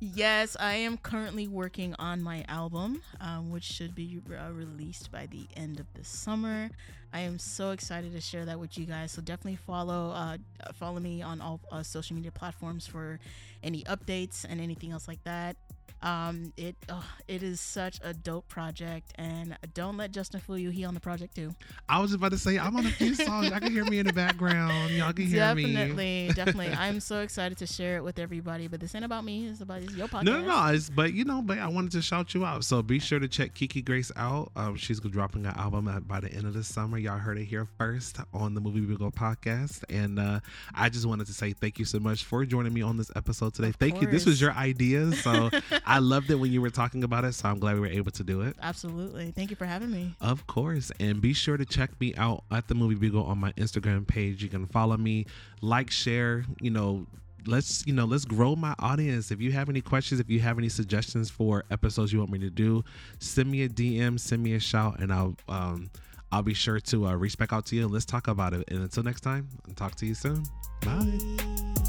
[0.00, 5.26] yes, I am currently working on my album, um, which should be uh, released by
[5.26, 6.70] the end of the summer.
[7.12, 9.12] I am so excited to share that with you guys.
[9.12, 10.38] So definitely follow uh,
[10.74, 13.20] follow me on all uh, social media platforms for
[13.62, 15.56] any updates and anything else like that.
[16.02, 16.76] Um, it
[17.28, 20.70] it is such a dope project, and don't let Justin fool you.
[20.70, 21.54] He on the project too.
[21.88, 23.52] I was about to say I'm on a few songs.
[23.52, 24.90] I can hear me in the background.
[24.90, 25.72] Y'all can hear me.
[25.72, 26.72] Definitely, definitely.
[26.72, 28.68] I'm so excited to share it with everybody.
[28.68, 29.46] But this ain't about me.
[29.46, 30.24] It's about it's your podcast.
[30.24, 30.66] No, no, no.
[30.72, 32.64] It's, but you know, but I wanted to shout you out.
[32.64, 34.50] So be sure to check Kiki Grace out.
[34.56, 36.98] Um, she's dropping an album at, by the end of the summer.
[36.98, 39.84] Y'all heard it here first on the Movie Bugle podcast.
[39.88, 40.40] And uh,
[40.74, 43.54] I just wanted to say thank you so much for joining me on this episode
[43.54, 43.68] today.
[43.68, 44.08] Of thank you.
[44.08, 45.50] This was your idea, so
[45.92, 47.34] I loved it when you were talking about it.
[47.34, 48.56] So I'm glad we were able to do it.
[48.62, 49.30] Absolutely.
[49.30, 50.14] Thank you for having me.
[50.20, 50.90] Of course.
[50.98, 54.42] And be sure to check me out at the Movie Bugle on my Instagram page.
[54.42, 55.26] You can follow me,
[55.60, 57.06] like, share, you know,
[57.46, 60.58] let's you know let's grow my audience if you have any questions if you have
[60.58, 62.84] any suggestions for episodes you want me to do
[63.18, 65.90] send me a dm send me a shout and i'll um
[66.30, 68.62] i'll be sure to uh, reach back out to you and let's talk about it
[68.68, 70.44] and until next time i'll talk to you soon
[70.84, 71.81] Bye.